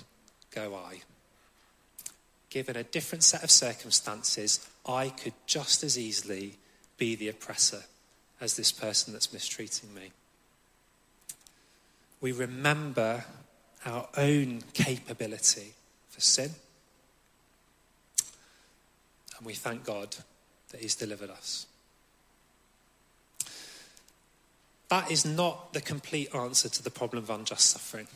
go 0.54 0.74
I. 0.74 1.00
Given 2.50 2.76
a 2.76 2.82
different 2.82 3.24
set 3.24 3.42
of 3.42 3.50
circumstances, 3.50 4.68
I 4.86 5.08
could 5.08 5.32
just 5.46 5.82
as 5.82 5.98
easily 5.98 6.58
be 6.98 7.14
the 7.14 7.28
oppressor 7.28 7.84
as 8.40 8.56
this 8.56 8.72
person 8.72 9.12
that's 9.12 9.32
mistreating 9.32 9.94
me. 9.94 10.12
We 12.20 12.32
remember 12.32 13.24
our 13.86 14.08
own 14.16 14.62
capability 14.74 15.74
for 16.10 16.20
sin. 16.20 16.50
And 19.36 19.46
we 19.46 19.54
thank 19.54 19.84
God 19.84 20.16
that 20.72 20.80
He's 20.80 20.96
delivered 20.96 21.30
us. 21.30 21.66
That 24.88 25.10
is 25.10 25.24
not 25.24 25.72
the 25.72 25.80
complete 25.80 26.34
answer 26.34 26.68
to 26.68 26.82
the 26.82 26.90
problem 26.90 27.22
of 27.22 27.30
unjust 27.30 27.70
suffering. 27.70 28.08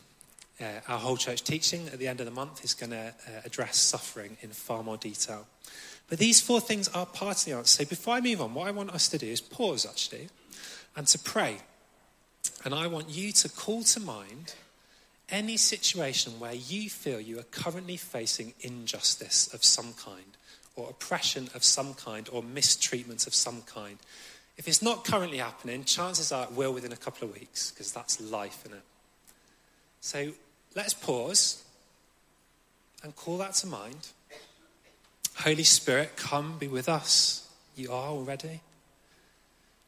Uh, 0.61 0.65
our 0.89 0.99
whole 0.99 1.17
church 1.17 1.43
teaching 1.43 1.89
at 1.89 1.99
the 1.99 2.09
end 2.09 2.21
of 2.21 2.27
the 2.27 2.33
month 2.33 2.65
is 2.65 2.75
going 2.75 2.91
to 2.91 3.07
uh, 3.07 3.41
address 3.45 3.77
suffering 3.77 4.37
in 4.41 4.51
far 4.51 4.83
more 4.83 4.97
detail. 4.97 5.47
But 6.09 6.19
these 6.19 6.41
four 6.41 6.61
things 6.61 6.89
are 6.89 7.07
part 7.07 7.39
of 7.39 7.45
the 7.45 7.53
answer. 7.53 7.85
So 7.85 7.89
before 7.89 8.15
I 8.15 8.21
move 8.21 8.41
on, 8.41 8.55
what 8.55 8.69
I 8.69 8.71
want 8.71 8.91
us 8.91 9.09
to 9.09 9.19
do 9.19 9.27
is 9.27 9.41
pause 9.41 9.87
actually 9.87 10.29
and 10.97 11.07
to 11.09 11.19
pray. 11.19 11.59
And 12.65 12.75
I 12.75 12.87
want 12.87 13.09
you 13.09 13.33
to 13.33 13.49
call 13.49 13.83
to 13.83 14.01
mind 14.01 14.55
any 15.29 15.57
situation 15.57 16.39
where 16.39 16.55
you 16.55 16.89
feel 16.89 17.21
you 17.21 17.39
are 17.39 17.45
currently 17.45 17.97
facing 17.97 18.55
injustice 18.61 19.53
of 19.53 19.65
some 19.65 19.93
kind, 19.95 20.36
or 20.77 20.91
oppression 20.91 21.49
of 21.55 21.65
some 21.65 21.95
kind, 21.95 22.29
or 22.31 22.43
mistreatment 22.43 23.27
of 23.27 23.35
some 23.35 23.63
kind. 23.63 23.99
If 24.57 24.69
it's 24.69 24.83
not 24.83 25.05
currently 25.05 25.39
happening, 25.39 25.85
chances 25.85 26.33
are 26.33 26.45
it 26.45 26.53
will 26.53 26.73
within 26.73 26.93
a 26.93 26.97
couple 26.97 27.29
of 27.29 27.35
weeks, 27.35 27.71
because 27.71 27.93
that's 27.93 28.21
life, 28.21 28.65
in 28.67 28.73
it? 28.73 28.83
So 30.01 30.33
let's 30.75 30.95
pause 30.95 31.65
and 33.03 33.17
call 33.17 33.39
that 33.39 33.55
to 33.55 33.67
mind. 33.67 34.09
Holy 35.37 35.65
Spirit, 35.65 36.17
come 36.17 36.59
be 36.59 36.69
with 36.69 36.89
us. 36.89 37.49
You 37.75 37.93
are 37.93 38.09
already. 38.09 38.61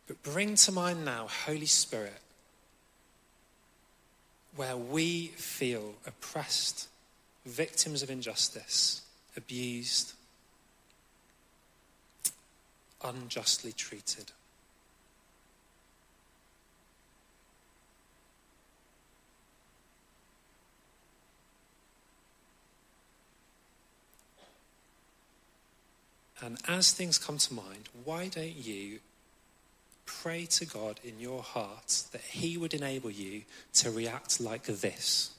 But 0.07 0.23
bring 0.23 0.57
to 0.57 0.73
mind 0.73 1.05
now, 1.05 1.27
Holy 1.47 1.67
Spirit, 1.67 2.21
where 4.57 4.77
we 4.77 5.29
feel 5.29 5.95
oppressed, 6.07 6.89
victims 7.47 8.03
of 8.03 8.11
injustice, 8.11 9.03
abused, 9.37 10.13
unjustly 13.03 13.73
treated. 13.73 14.33
And 26.41 26.57
as 26.69 26.93
things 26.93 27.19
come 27.19 27.39
to 27.39 27.55
mind, 27.55 27.89
why 28.05 28.29
don't 28.29 28.57
you 28.57 29.01
pray 30.07 30.47
to 30.47 30.65
God 30.65 31.01
in 31.05 31.19
your 31.19 31.43
heart 31.43 32.05
that 32.13 32.21
He 32.21 32.57
would 32.57 32.75
enable 32.75 33.11
you 33.11 33.43
to 33.75 33.91
react 33.91 34.41
like 34.41 34.65
this? 34.65 35.31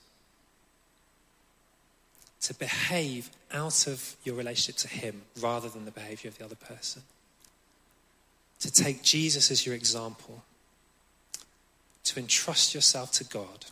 To 2.41 2.54
behave 2.54 3.30
out 3.54 3.88
of 3.88 4.15
your 4.24 4.36
relationship 4.36 4.78
to 4.82 4.88
Him 4.88 5.22
rather 5.39 5.69
than 5.69 5.86
the 5.86 5.91
behavior 5.91 6.30
of 6.30 6.38
the 6.38 6.45
other 6.45 6.56
person. 6.56 7.04
To 8.60 8.72
take 8.72 9.04
Jesus 9.04 9.52
as 9.52 9.65
your 9.65 9.76
example. 9.76 10.43
To 12.06 12.19
entrust 12.19 12.74
yourself 12.74 13.12
to 13.13 13.24
God. 13.24 13.65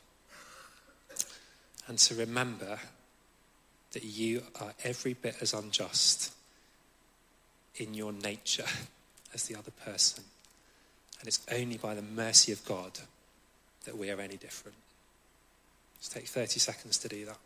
And 1.88 1.98
to 2.00 2.16
remember 2.16 2.80
that 3.94 4.04
you 4.04 4.44
are 4.60 4.74
every 4.84 5.14
bit 5.14 5.38
as 5.42 5.54
unjust 5.54 6.34
in 7.76 7.94
your 7.94 8.12
nature 8.12 8.66
as 9.34 9.44
the 9.46 9.56
other 9.56 9.72
person. 9.72 10.24
And 11.20 11.28
it's 11.28 11.46
only 11.52 11.78
by 11.78 11.96
the 11.96 12.02
mercy 12.02 12.52
of 12.52 12.64
God 12.66 13.00
that 13.86 13.98
we 13.98 14.12
are 14.12 14.20
any 14.20 14.38
different. 14.38 14.78
Just 16.00 16.12
take 16.12 16.28
30 16.28 16.60
seconds 16.60 16.98
to 17.00 17.08
do 17.08 17.26
that. 17.26 17.38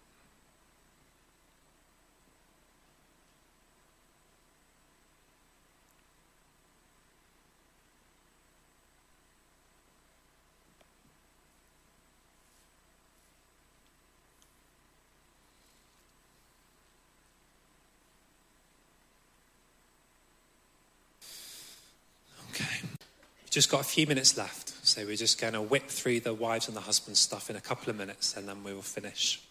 Just 23.51 23.69
got 23.69 23.81
a 23.81 23.83
few 23.83 24.07
minutes 24.07 24.37
left, 24.37 24.73
so 24.87 25.05
we're 25.05 25.17
just 25.17 25.39
going 25.39 25.53
to 25.53 25.61
whip 25.61 25.89
through 25.89 26.21
the 26.21 26.33
wives 26.33 26.69
and 26.69 26.75
the 26.75 26.81
husbands 26.81 27.19
stuff 27.19 27.49
in 27.49 27.57
a 27.57 27.61
couple 27.61 27.89
of 27.89 27.97
minutes, 27.97 28.35
and 28.37 28.47
then 28.47 28.63
we 28.63 28.73
will 28.73 28.81
finish. 28.81 29.41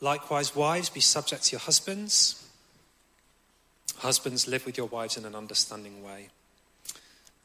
Likewise, 0.00 0.56
wives, 0.56 0.88
be 0.88 0.98
subject 0.98 1.44
to 1.44 1.52
your 1.52 1.60
husbands. 1.60 2.48
Husbands, 3.98 4.48
live 4.48 4.64
with 4.64 4.78
your 4.78 4.86
wives 4.86 5.18
in 5.18 5.26
an 5.26 5.34
understanding 5.34 6.02
way. 6.02 6.30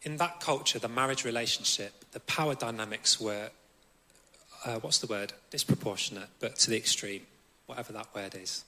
In 0.03 0.15
that 0.15 0.39
culture, 0.39 0.79
the 0.79 0.87
marriage 0.87 1.25
relationship, 1.25 1.91
the 2.13 2.21
power 2.21 2.55
dynamics 2.55 3.19
were, 3.19 3.49
uh, 4.65 4.79
what's 4.79 4.99
the 4.99 5.07
word? 5.07 5.33
Disproportionate, 5.51 6.29
but 6.39 6.55
to 6.55 6.69
the 6.69 6.77
extreme, 6.77 7.23
whatever 7.65 7.91
that 7.91 8.07
word 8.15 8.33
is. 8.33 8.63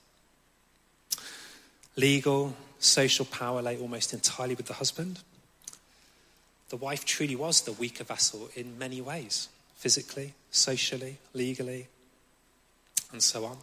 Legal, 1.95 2.54
social 2.80 3.26
power 3.26 3.62
lay 3.62 3.78
almost 3.78 4.13
entirely 4.13 4.56
with 4.56 4.65
the 4.65 4.74
husband 4.74 5.22
the 6.69 6.77
wife 6.77 7.05
truly 7.05 7.36
was 7.36 7.62
the 7.62 7.71
weaker 7.73 8.03
vessel 8.03 8.49
in 8.55 8.77
many 8.77 9.01
ways 9.01 9.49
physically, 9.75 10.34
socially, 10.51 11.17
legally, 11.34 11.88
and 13.12 13.23
so 13.23 13.45
on. 13.45 13.58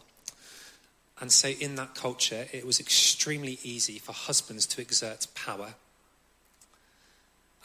And 1.19 1.31
so, 1.31 1.49
in 1.49 1.75
that 1.75 1.95
culture, 1.95 2.47
it 2.51 2.65
was 2.65 2.79
extremely 2.79 3.59
easy 3.63 3.97
for 3.99 4.11
husbands 4.11 4.65
to 4.67 4.81
exert 4.81 5.27
power 5.35 5.73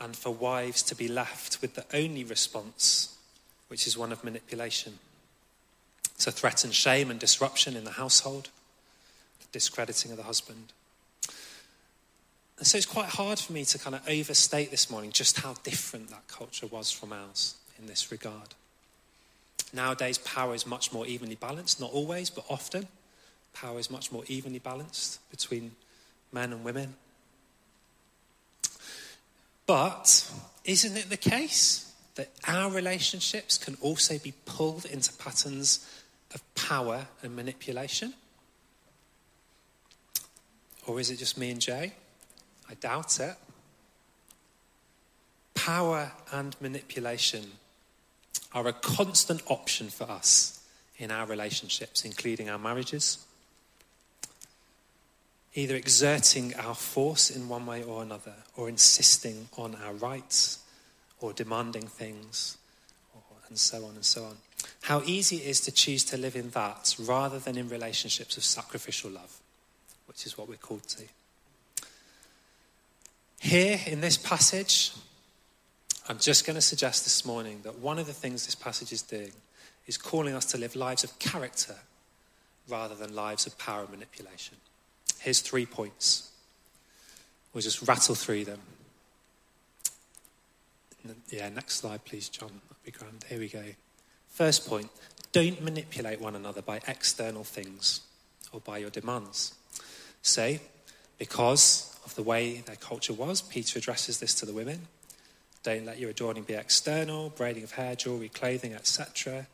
and 0.00 0.16
for 0.16 0.30
wives 0.30 0.82
to 0.82 0.94
be 0.94 1.08
left 1.08 1.60
with 1.60 1.74
the 1.74 1.84
only 1.94 2.24
response, 2.24 3.16
which 3.68 3.86
is 3.86 3.96
one 3.96 4.12
of 4.12 4.24
manipulation. 4.24 4.98
To 6.20 6.30
threaten 6.30 6.70
shame 6.70 7.10
and 7.10 7.18
disruption 7.18 7.76
in 7.76 7.84
the 7.84 7.92
household, 7.92 8.48
the 9.40 9.46
discrediting 9.52 10.10
of 10.10 10.16
the 10.16 10.24
husband. 10.24 10.72
And 12.62 12.66
so 12.68 12.76
it's 12.76 12.86
quite 12.86 13.08
hard 13.08 13.40
for 13.40 13.52
me 13.52 13.64
to 13.64 13.76
kind 13.76 13.96
of 13.96 14.08
overstate 14.08 14.70
this 14.70 14.88
morning 14.88 15.10
just 15.10 15.40
how 15.40 15.54
different 15.64 16.10
that 16.10 16.28
culture 16.28 16.68
was 16.68 16.92
from 16.92 17.12
ours 17.12 17.56
in 17.76 17.88
this 17.88 18.12
regard. 18.12 18.54
Nowadays, 19.72 20.16
power 20.18 20.54
is 20.54 20.64
much 20.64 20.92
more 20.92 21.04
evenly 21.04 21.34
balanced, 21.34 21.80
not 21.80 21.90
always, 21.90 22.30
but 22.30 22.44
often. 22.48 22.86
Power 23.52 23.80
is 23.80 23.90
much 23.90 24.12
more 24.12 24.22
evenly 24.28 24.60
balanced 24.60 25.28
between 25.28 25.72
men 26.30 26.52
and 26.52 26.62
women. 26.62 26.94
But 29.66 30.32
isn't 30.64 30.96
it 30.96 31.10
the 31.10 31.16
case 31.16 31.92
that 32.14 32.30
our 32.46 32.70
relationships 32.70 33.58
can 33.58 33.76
also 33.80 34.20
be 34.20 34.34
pulled 34.44 34.84
into 34.84 35.12
patterns 35.14 35.84
of 36.32 36.54
power 36.54 37.08
and 37.24 37.34
manipulation? 37.34 38.14
Or 40.86 41.00
is 41.00 41.10
it 41.10 41.16
just 41.16 41.36
me 41.36 41.50
and 41.50 41.60
Jay? 41.60 41.94
I 42.72 42.74
doubt 42.74 43.20
it. 43.20 43.36
Power 45.54 46.12
and 46.32 46.56
manipulation 46.58 47.52
are 48.54 48.66
a 48.66 48.72
constant 48.72 49.42
option 49.46 49.90
for 49.90 50.04
us 50.04 50.64
in 50.96 51.10
our 51.10 51.26
relationships, 51.26 52.02
including 52.06 52.48
our 52.48 52.58
marriages. 52.58 53.26
Either 55.54 55.76
exerting 55.76 56.54
our 56.56 56.74
force 56.74 57.28
in 57.28 57.46
one 57.46 57.66
way 57.66 57.82
or 57.82 58.02
another, 58.02 58.36
or 58.56 58.70
insisting 58.70 59.50
on 59.58 59.74
our 59.84 59.92
rights, 59.92 60.60
or 61.20 61.34
demanding 61.34 61.86
things, 61.86 62.56
or 63.14 63.20
and 63.48 63.58
so 63.58 63.84
on 63.84 63.96
and 63.96 64.04
so 64.04 64.24
on. 64.24 64.38
How 64.80 65.02
easy 65.04 65.36
it 65.36 65.46
is 65.46 65.60
to 65.60 65.72
choose 65.72 66.04
to 66.06 66.16
live 66.16 66.36
in 66.36 66.48
that 66.50 66.96
rather 66.98 67.38
than 67.38 67.58
in 67.58 67.68
relationships 67.68 68.38
of 68.38 68.44
sacrificial 68.44 69.10
love, 69.10 69.40
which 70.06 70.24
is 70.24 70.38
what 70.38 70.48
we're 70.48 70.56
called 70.56 70.88
to. 70.88 71.04
Here 73.42 73.80
in 73.86 74.00
this 74.00 74.16
passage, 74.16 74.92
I'm 76.08 76.18
just 76.18 76.46
going 76.46 76.54
to 76.54 76.62
suggest 76.62 77.02
this 77.02 77.26
morning 77.26 77.58
that 77.64 77.80
one 77.80 77.98
of 77.98 78.06
the 78.06 78.12
things 78.12 78.46
this 78.46 78.54
passage 78.54 78.92
is 78.92 79.02
doing 79.02 79.32
is 79.88 79.98
calling 79.98 80.32
us 80.32 80.44
to 80.52 80.58
live 80.58 80.76
lives 80.76 81.02
of 81.02 81.18
character 81.18 81.74
rather 82.68 82.94
than 82.94 83.16
lives 83.16 83.44
of 83.44 83.58
power 83.58 83.80
and 83.80 83.90
manipulation. 83.90 84.58
Here's 85.18 85.40
three 85.40 85.66
points. 85.66 86.30
We'll 87.52 87.62
just 87.62 87.82
rattle 87.82 88.14
through 88.14 88.44
them. 88.44 88.60
Yeah, 91.28 91.48
next 91.48 91.78
slide, 91.78 92.04
please, 92.04 92.28
John. 92.28 92.60
That'd 92.68 92.84
be 92.84 92.90
grand. 92.92 93.24
Here 93.28 93.40
we 93.40 93.48
go. 93.48 93.64
First 94.28 94.68
point 94.68 94.88
don't 95.32 95.60
manipulate 95.60 96.20
one 96.20 96.36
another 96.36 96.62
by 96.62 96.80
external 96.86 97.42
things 97.42 98.02
or 98.52 98.60
by 98.60 98.78
your 98.78 98.90
demands. 98.90 99.54
Say, 100.22 100.60
because 101.18 101.91
of 102.04 102.14
the 102.14 102.22
way 102.22 102.62
their 102.66 102.76
culture 102.76 103.12
was, 103.12 103.42
Peter 103.42 103.78
addresses 103.78 104.18
this 104.18 104.34
to 104.34 104.46
the 104.46 104.52
women. 104.52 104.88
Don't 105.62 105.86
let 105.86 105.98
your 105.98 106.10
adorning 106.10 106.42
be 106.42 106.54
external, 106.54 107.30
braiding 107.30 107.62
of 107.62 107.72
hair, 107.72 107.94
jewelry, 107.94 108.28
clothing, 108.28 108.74
etc., 108.74 109.46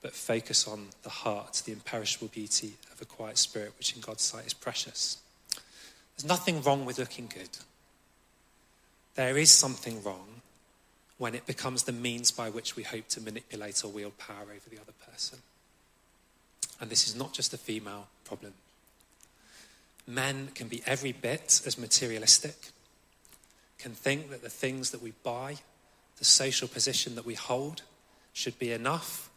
but 0.00 0.12
focus 0.12 0.68
on 0.68 0.86
the 1.02 1.10
heart, 1.10 1.62
the 1.66 1.72
imperishable 1.72 2.28
beauty 2.28 2.74
of 2.92 3.02
a 3.02 3.04
quiet 3.04 3.36
spirit, 3.36 3.72
which 3.78 3.94
in 3.94 4.00
God's 4.00 4.22
sight 4.22 4.46
is 4.46 4.54
precious. 4.54 5.18
There's 6.16 6.28
nothing 6.28 6.62
wrong 6.62 6.84
with 6.84 6.98
looking 6.98 7.26
good. 7.32 7.50
There 9.16 9.36
is 9.36 9.50
something 9.50 10.02
wrong 10.04 10.42
when 11.16 11.34
it 11.34 11.46
becomes 11.46 11.82
the 11.82 11.92
means 11.92 12.30
by 12.30 12.48
which 12.48 12.76
we 12.76 12.84
hope 12.84 13.08
to 13.08 13.20
manipulate 13.20 13.84
or 13.84 13.88
wield 13.88 14.16
power 14.18 14.42
over 14.42 14.70
the 14.70 14.80
other 14.80 14.92
person. 15.10 15.40
And 16.80 16.90
this 16.90 17.08
is 17.08 17.16
not 17.16 17.32
just 17.32 17.52
a 17.52 17.58
female 17.58 18.06
problem. 18.24 18.54
Men 20.08 20.48
can 20.54 20.66
be 20.68 20.82
every 20.86 21.12
bit 21.12 21.60
as 21.66 21.78
materialistic, 21.78 22.70
can 23.78 23.92
think 23.92 24.30
that 24.30 24.42
the 24.42 24.48
things 24.48 24.90
that 24.90 25.02
we 25.02 25.12
buy, 25.22 25.58
the 26.16 26.24
social 26.24 26.66
position 26.66 27.14
that 27.14 27.26
we 27.26 27.34
hold, 27.34 27.82
should 28.32 28.58
be 28.58 28.72
enough 28.72 29.28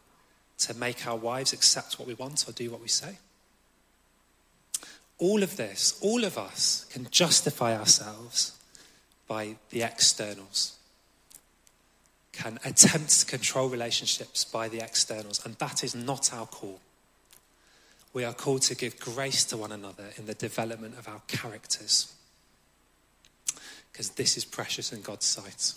to 0.58 0.74
make 0.74 1.06
our 1.06 1.16
wives 1.16 1.52
accept 1.52 1.98
what 1.98 2.08
we 2.08 2.14
want 2.14 2.48
or 2.48 2.52
do 2.52 2.70
what 2.70 2.80
we 2.80 2.88
say. 2.88 3.18
All 5.18 5.42
of 5.42 5.56
this, 5.56 5.98
all 6.00 6.24
of 6.24 6.38
us 6.38 6.86
can 6.90 7.06
justify 7.10 7.76
ourselves 7.76 8.58
by 9.28 9.56
the 9.70 9.82
externals 9.82 10.78
can 12.32 12.58
attempt 12.64 13.20
to 13.20 13.26
control 13.26 13.68
relationships 13.68 14.44
by 14.44 14.68
the 14.68 14.80
externals, 14.80 15.44
and 15.44 15.54
that 15.56 15.84
is 15.84 15.94
not 15.94 16.32
our 16.32 16.46
call. 16.46 16.80
We 18.12 18.24
are 18.24 18.34
called 18.34 18.62
to 18.62 18.74
give 18.74 19.00
grace 19.00 19.44
to 19.46 19.56
one 19.56 19.72
another 19.72 20.10
in 20.16 20.26
the 20.26 20.34
development 20.34 20.98
of 20.98 21.08
our 21.08 21.22
characters, 21.28 22.12
because 23.90 24.10
this 24.10 24.36
is 24.36 24.44
precious 24.44 24.92
in 24.92 25.00
God's 25.00 25.26
sight. 25.26 25.72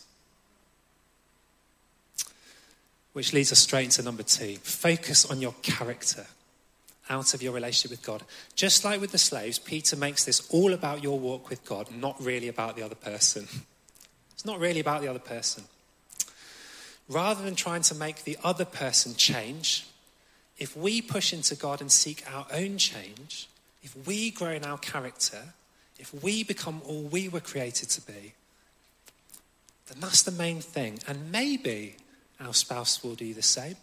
Which 3.13 3.31
leads 3.31 3.51
us 3.51 3.59
straight 3.59 3.85
into 3.85 4.03
number 4.03 4.23
two 4.23 4.57
focus 4.57 5.25
on 5.25 5.39
your 5.39 5.55
character 5.61 6.27
out 7.09 7.33
of 7.33 7.41
your 7.41 7.53
relationship 7.53 7.91
with 7.91 8.05
God. 8.05 8.23
Just 8.55 8.83
like 8.83 8.99
with 8.99 9.11
the 9.11 9.17
slaves, 9.17 9.59
Peter 9.59 9.95
makes 9.95 10.25
this 10.25 10.49
all 10.49 10.73
about 10.73 11.03
your 11.03 11.19
walk 11.19 11.49
with 11.49 11.63
God, 11.63 11.95
not 11.95 12.21
really 12.21 12.47
about 12.47 12.75
the 12.75 12.83
other 12.83 12.95
person. 12.95 13.47
It's 14.33 14.45
not 14.45 14.59
really 14.59 14.81
about 14.81 15.01
the 15.01 15.07
other 15.07 15.19
person 15.19 15.63
rather 17.07 17.43
than 17.43 17.55
trying 17.55 17.81
to 17.83 17.95
make 17.95 18.23
the 18.23 18.37
other 18.43 18.65
person 18.65 19.15
change, 19.15 19.85
if 20.57 20.75
we 20.75 21.01
push 21.01 21.33
into 21.33 21.55
God 21.55 21.81
and 21.81 21.91
seek 21.91 22.23
our 22.31 22.45
own 22.51 22.77
change, 22.77 23.47
if 23.83 23.95
we 24.07 24.31
grow 24.31 24.51
in 24.51 24.63
our 24.63 24.77
character, 24.77 25.41
if 25.99 26.13
we 26.23 26.43
become 26.43 26.81
all 26.85 27.03
we 27.03 27.27
were 27.27 27.39
created 27.39 27.89
to 27.89 28.01
be, 28.01 28.33
then 29.87 29.99
that's 29.99 30.23
the 30.23 30.31
main 30.31 30.61
thing. 30.61 30.99
And 31.07 31.31
maybe 31.31 31.97
our 32.39 32.53
spouse 32.53 33.03
will 33.03 33.15
do 33.15 33.33
the 33.33 33.41
same. 33.41 33.75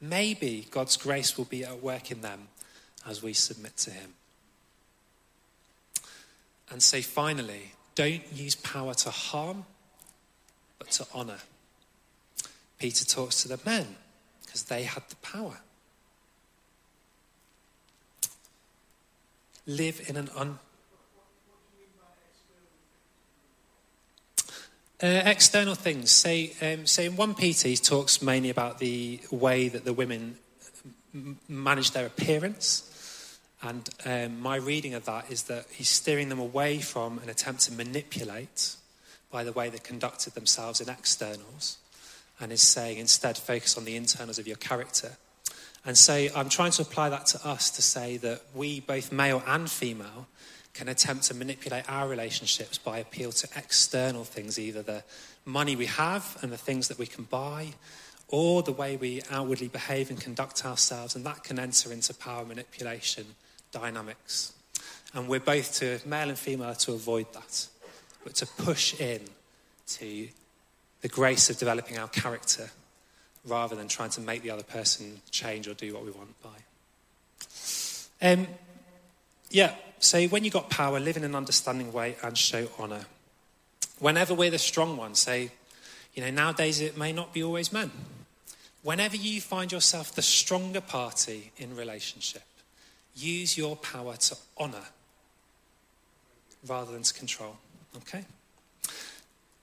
Maybe 0.00 0.66
God's 0.70 0.96
grace 0.96 1.38
will 1.38 1.46
be 1.46 1.64
at 1.64 1.82
work 1.82 2.10
in 2.10 2.20
them 2.20 2.48
as 3.06 3.22
we 3.22 3.32
submit 3.32 3.76
to 3.78 3.90
Him. 3.90 4.14
And 6.70 6.82
say, 6.82 7.00
finally, 7.00 7.72
don't 7.94 8.22
use 8.32 8.54
power 8.56 8.94
to 8.94 9.10
harm, 9.10 9.64
but 10.78 10.90
to 10.92 11.06
honor. 11.14 11.38
Peter 12.78 13.04
talks 13.04 13.42
to 13.42 13.48
the 13.48 13.60
men 13.64 13.96
because 14.54 14.66
they 14.66 14.84
had 14.84 15.02
the 15.08 15.16
power. 15.16 15.58
Live 19.66 20.08
in 20.08 20.16
an 20.16 20.30
un. 20.36 20.60
Uh, 25.02 25.06
external 25.26 25.74
things. 25.74 26.12
Say, 26.12 26.52
um, 26.62 26.86
say 26.86 27.06
in 27.06 27.16
1 27.16 27.34
Peter, 27.34 27.66
he 27.66 27.76
talks 27.76 28.22
mainly 28.22 28.48
about 28.48 28.78
the 28.78 29.18
way 29.32 29.66
that 29.68 29.84
the 29.84 29.92
women 29.92 30.36
m- 31.12 31.40
manage 31.48 31.90
their 31.90 32.06
appearance. 32.06 33.40
And 33.60 33.88
um, 34.06 34.38
my 34.38 34.54
reading 34.54 34.94
of 34.94 35.04
that 35.06 35.32
is 35.32 35.44
that 35.44 35.66
he's 35.72 35.88
steering 35.88 36.28
them 36.28 36.38
away 36.38 36.78
from 36.78 37.18
an 37.18 37.28
attempt 37.28 37.62
to 37.62 37.72
manipulate 37.72 38.76
by 39.32 39.42
the 39.42 39.50
way 39.50 39.68
they 39.68 39.78
conducted 39.78 40.34
themselves 40.34 40.80
in 40.80 40.88
externals 40.88 41.78
and 42.40 42.52
is 42.52 42.62
saying 42.62 42.98
instead 42.98 43.38
focus 43.38 43.76
on 43.76 43.84
the 43.84 43.96
internals 43.96 44.38
of 44.38 44.46
your 44.46 44.56
character. 44.56 45.12
And 45.86 45.96
so 45.98 46.28
I'm 46.34 46.48
trying 46.48 46.72
to 46.72 46.82
apply 46.82 47.10
that 47.10 47.26
to 47.26 47.46
us 47.46 47.70
to 47.70 47.82
say 47.82 48.16
that 48.18 48.42
we, 48.54 48.80
both 48.80 49.12
male 49.12 49.42
and 49.46 49.70
female, 49.70 50.26
can 50.72 50.88
attempt 50.88 51.24
to 51.24 51.34
manipulate 51.34 51.88
our 51.88 52.08
relationships 52.08 52.78
by 52.78 52.98
appeal 52.98 53.32
to 53.32 53.48
external 53.56 54.24
things, 54.24 54.58
either 54.58 54.82
the 54.82 55.04
money 55.44 55.76
we 55.76 55.86
have 55.86 56.36
and 56.42 56.50
the 56.50 56.56
things 56.56 56.88
that 56.88 56.98
we 56.98 57.06
can 57.06 57.24
buy, 57.24 57.74
or 58.28 58.62
the 58.62 58.72
way 58.72 58.96
we 58.96 59.22
outwardly 59.30 59.68
behave 59.68 60.10
and 60.10 60.20
conduct 60.20 60.64
ourselves, 60.64 61.14
and 61.14 61.24
that 61.24 61.44
can 61.44 61.58
enter 61.58 61.92
into 61.92 62.12
power 62.14 62.44
manipulation 62.44 63.26
dynamics. 63.70 64.52
And 65.12 65.28
we're 65.28 65.38
both 65.38 65.74
to 65.74 66.00
male 66.04 66.30
and 66.30 66.38
female 66.38 66.74
to 66.74 66.92
avoid 66.92 67.32
that, 67.34 67.68
but 68.24 68.34
to 68.36 68.46
push 68.46 68.98
in 68.98 69.20
to 69.86 70.28
the 71.04 71.08
grace 71.10 71.50
of 71.50 71.58
developing 71.58 71.98
our 71.98 72.08
character 72.08 72.70
rather 73.44 73.76
than 73.76 73.88
trying 73.88 74.08
to 74.08 74.22
make 74.22 74.40
the 74.40 74.48
other 74.48 74.62
person 74.62 75.20
change 75.30 75.68
or 75.68 75.74
do 75.74 75.92
what 75.92 76.02
we 76.02 76.10
want 76.10 76.30
by. 76.42 76.48
Um, 78.22 78.46
yeah, 79.50 79.74
so 79.98 80.24
when 80.28 80.44
you 80.44 80.50
got 80.50 80.70
power, 80.70 80.98
live 80.98 81.18
in 81.18 81.24
an 81.24 81.34
understanding 81.34 81.92
way 81.92 82.16
and 82.22 82.38
show 82.38 82.68
honour. 82.78 83.04
Whenever 83.98 84.32
we're 84.32 84.50
the 84.50 84.58
strong 84.58 84.96
one, 84.96 85.14
say, 85.14 85.50
you 86.14 86.22
know, 86.24 86.30
nowadays 86.30 86.80
it 86.80 86.96
may 86.96 87.12
not 87.12 87.34
be 87.34 87.42
always 87.42 87.70
men. 87.70 87.90
Whenever 88.82 89.16
you 89.16 89.42
find 89.42 89.72
yourself 89.72 90.14
the 90.14 90.22
stronger 90.22 90.80
party 90.80 91.52
in 91.58 91.76
relationship, 91.76 92.44
use 93.14 93.58
your 93.58 93.76
power 93.76 94.16
to 94.16 94.38
honour 94.58 94.86
rather 96.66 96.92
than 96.92 97.02
to 97.02 97.12
control. 97.12 97.58
Okay? 97.94 98.24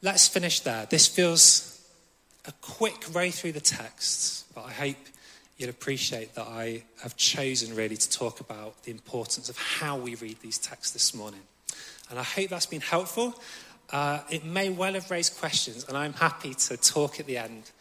Let's 0.02 0.28
finish 0.28 0.62
there. 0.62 0.86
This 0.90 1.08
feels 1.08 1.80
a 2.46 2.52
quick 2.62 3.04
row 3.14 3.30
through 3.30 3.52
the 3.52 3.62
text, 3.62 4.52
but 4.54 4.66
I 4.66 4.72
hope 4.72 4.98
you'll 5.58 5.70
appreciate 5.70 6.34
that 6.36 6.48
I 6.48 6.84
have 7.04 7.16
chosen 7.16 7.76
really 7.76 7.98
to 7.98 8.10
talk 8.10 8.40
about 8.40 8.84
the 8.84 8.92
importance 8.92 9.48
of 9.48 9.58
how 9.58 9.98
we 9.98 10.16
read 10.16 10.40
these 10.42 10.58
texts 10.58 10.92
this 10.92 11.14
morning. 11.14 11.42
And 12.10 12.18
I 12.18 12.24
hope 12.24 12.50
that's 12.50 12.66
been 12.66 12.82
helpful. 12.82 13.40
Uh, 13.92 14.22
it 14.30 14.44
may 14.44 14.70
well 14.70 14.94
have 14.94 15.12
raised 15.12 15.38
questions, 15.38 15.86
and 15.88 15.98
I'm 15.98 16.14
happy 16.14 16.54
to 16.54 16.78
talk 16.78 17.20
at 17.20 17.28
the 17.28 17.38
end 17.38 17.72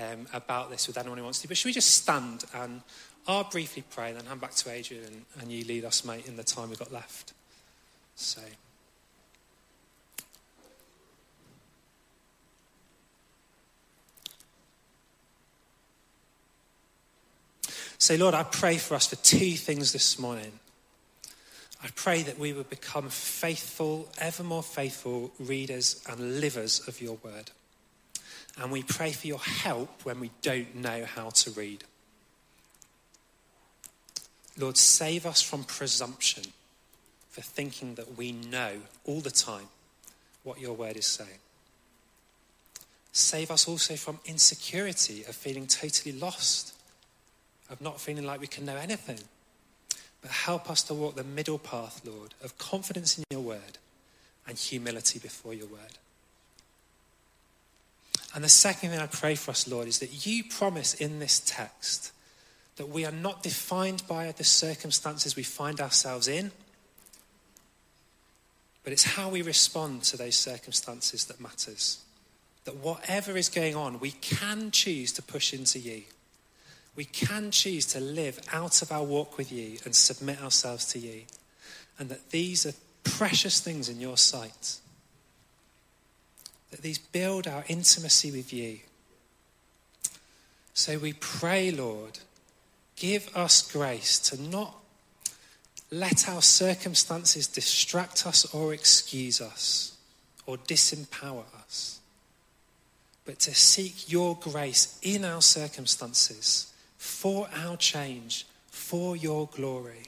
um, 0.00 0.26
about 0.32 0.70
this 0.70 0.86
with 0.86 0.98
anyone 0.98 1.18
who 1.18 1.24
wants 1.24 1.40
to. 1.42 1.48
But 1.48 1.56
should 1.56 1.68
we 1.68 1.72
just 1.72 1.92
stand 1.92 2.44
and 2.54 2.82
I'll 3.26 3.44
briefly 3.44 3.84
pray, 3.90 4.12
then 4.14 4.24
hand 4.24 4.40
back 4.40 4.54
to 4.54 4.70
Adrian, 4.70 5.04
and, 5.04 5.24
and 5.40 5.52
you 5.52 5.64
lead 5.64 5.84
us, 5.84 6.02
mate, 6.04 6.26
in 6.26 6.36
the 6.36 6.44
time 6.44 6.70
we've 6.70 6.78
got 6.78 6.92
left. 6.92 7.34
So. 8.16 8.40
Say, 17.98 18.16
Lord, 18.16 18.34
I 18.34 18.44
pray 18.44 18.78
for 18.78 18.94
us 18.94 19.06
for 19.06 19.16
two 19.16 19.52
things 19.52 19.92
this 19.92 20.18
morning. 20.18 20.52
I 21.82 21.88
pray 21.94 22.22
that 22.22 22.38
we 22.38 22.52
would 22.52 22.70
become 22.70 23.08
faithful, 23.08 24.08
ever 24.18 24.42
more 24.42 24.62
faithful 24.62 25.32
readers 25.38 26.02
and 26.08 26.40
livers 26.40 26.86
of 26.88 27.00
your 27.00 27.18
word. 27.22 27.50
And 28.60 28.72
we 28.72 28.82
pray 28.82 29.12
for 29.12 29.26
your 29.26 29.38
help 29.38 30.04
when 30.04 30.18
we 30.18 30.30
don't 30.42 30.74
know 30.76 31.04
how 31.04 31.30
to 31.30 31.50
read. 31.50 31.84
Lord, 34.56 34.76
save 34.76 35.24
us 35.24 35.40
from 35.40 35.62
presumption 35.62 36.44
for 37.30 37.42
thinking 37.42 37.94
that 37.94 38.16
we 38.16 38.32
know 38.32 38.72
all 39.04 39.20
the 39.20 39.30
time 39.30 39.68
what 40.42 40.60
your 40.60 40.72
word 40.72 40.96
is 40.96 41.06
saying. 41.06 41.38
Save 43.12 43.50
us 43.52 43.68
also 43.68 43.94
from 43.94 44.18
insecurity 44.24 45.24
of 45.24 45.36
feeling 45.36 45.66
totally 45.66 46.18
lost, 46.18 46.74
of 47.70 47.80
not 47.80 48.00
feeling 48.00 48.24
like 48.24 48.40
we 48.40 48.46
can 48.46 48.64
know 48.64 48.76
anything. 48.76 49.18
But 50.20 50.30
help 50.30 50.70
us 50.70 50.82
to 50.84 50.94
walk 50.94 51.14
the 51.14 51.24
middle 51.24 51.58
path, 51.58 52.00
Lord, 52.04 52.34
of 52.42 52.58
confidence 52.58 53.18
in 53.18 53.24
your 53.30 53.40
word 53.40 53.78
and 54.46 54.58
humility 54.58 55.18
before 55.18 55.54
your 55.54 55.66
word. 55.66 55.98
And 58.34 58.44
the 58.44 58.48
second 58.48 58.90
thing 58.90 58.98
I 58.98 59.06
pray 59.06 59.34
for 59.34 59.52
us, 59.52 59.68
Lord, 59.68 59.88
is 59.88 60.00
that 60.00 60.26
you 60.26 60.44
promise 60.44 60.94
in 60.94 61.18
this 61.18 61.40
text 61.40 62.12
that 62.76 62.88
we 62.88 63.04
are 63.04 63.12
not 63.12 63.42
defined 63.42 64.02
by 64.06 64.30
the 64.32 64.44
circumstances 64.44 65.34
we 65.34 65.42
find 65.42 65.80
ourselves 65.80 66.28
in, 66.28 66.52
but 68.84 68.92
it's 68.92 69.04
how 69.04 69.28
we 69.28 69.42
respond 69.42 70.02
to 70.04 70.16
those 70.16 70.36
circumstances 70.36 71.24
that 71.26 71.40
matters. 71.40 71.98
That 72.64 72.76
whatever 72.76 73.36
is 73.36 73.48
going 73.48 73.74
on, 73.74 74.00
we 74.00 74.12
can 74.12 74.70
choose 74.70 75.12
to 75.12 75.22
push 75.22 75.52
into 75.52 75.78
you. 75.78 76.02
We 76.98 77.04
can 77.04 77.52
choose 77.52 77.86
to 77.92 78.00
live 78.00 78.40
out 78.52 78.82
of 78.82 78.90
our 78.90 79.04
walk 79.04 79.38
with 79.38 79.52
you 79.52 79.78
and 79.84 79.94
submit 79.94 80.42
ourselves 80.42 80.84
to 80.86 80.98
you. 80.98 81.22
And 81.96 82.08
that 82.08 82.30
these 82.30 82.66
are 82.66 82.72
precious 83.04 83.60
things 83.60 83.88
in 83.88 84.00
your 84.00 84.16
sight. 84.16 84.78
That 86.72 86.82
these 86.82 86.98
build 86.98 87.46
our 87.46 87.64
intimacy 87.68 88.32
with 88.32 88.52
you. 88.52 88.80
So 90.74 90.98
we 90.98 91.12
pray, 91.12 91.70
Lord, 91.70 92.18
give 92.96 93.30
us 93.36 93.70
grace 93.70 94.18
to 94.30 94.42
not 94.42 94.74
let 95.92 96.28
our 96.28 96.42
circumstances 96.42 97.46
distract 97.46 98.26
us 98.26 98.52
or 98.52 98.74
excuse 98.74 99.40
us 99.40 99.96
or 100.46 100.56
disempower 100.56 101.44
us, 101.60 102.00
but 103.24 103.38
to 103.38 103.54
seek 103.54 104.10
your 104.10 104.36
grace 104.36 104.98
in 105.00 105.24
our 105.24 105.42
circumstances 105.42 106.72
for 106.98 107.48
our 107.54 107.76
change, 107.76 108.44
for 108.66 109.16
your 109.16 109.46
glory. 109.46 110.02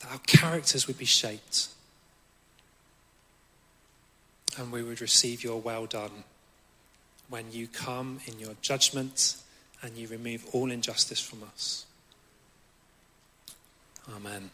That 0.00 0.12
our 0.12 0.18
characters 0.26 0.86
would 0.86 0.98
be 0.98 1.04
shaped 1.04 1.68
and 4.58 4.70
we 4.72 4.82
would 4.82 5.00
receive 5.00 5.42
your 5.42 5.60
well 5.60 5.86
done 5.86 6.24
when 7.28 7.50
you 7.50 7.66
come 7.66 8.20
in 8.26 8.38
your 8.38 8.54
judgment 8.60 9.36
and 9.82 9.96
you 9.96 10.06
remove 10.08 10.46
all 10.52 10.70
injustice 10.70 11.20
from 11.20 11.42
us. 11.42 11.86
Amen. 14.14 14.50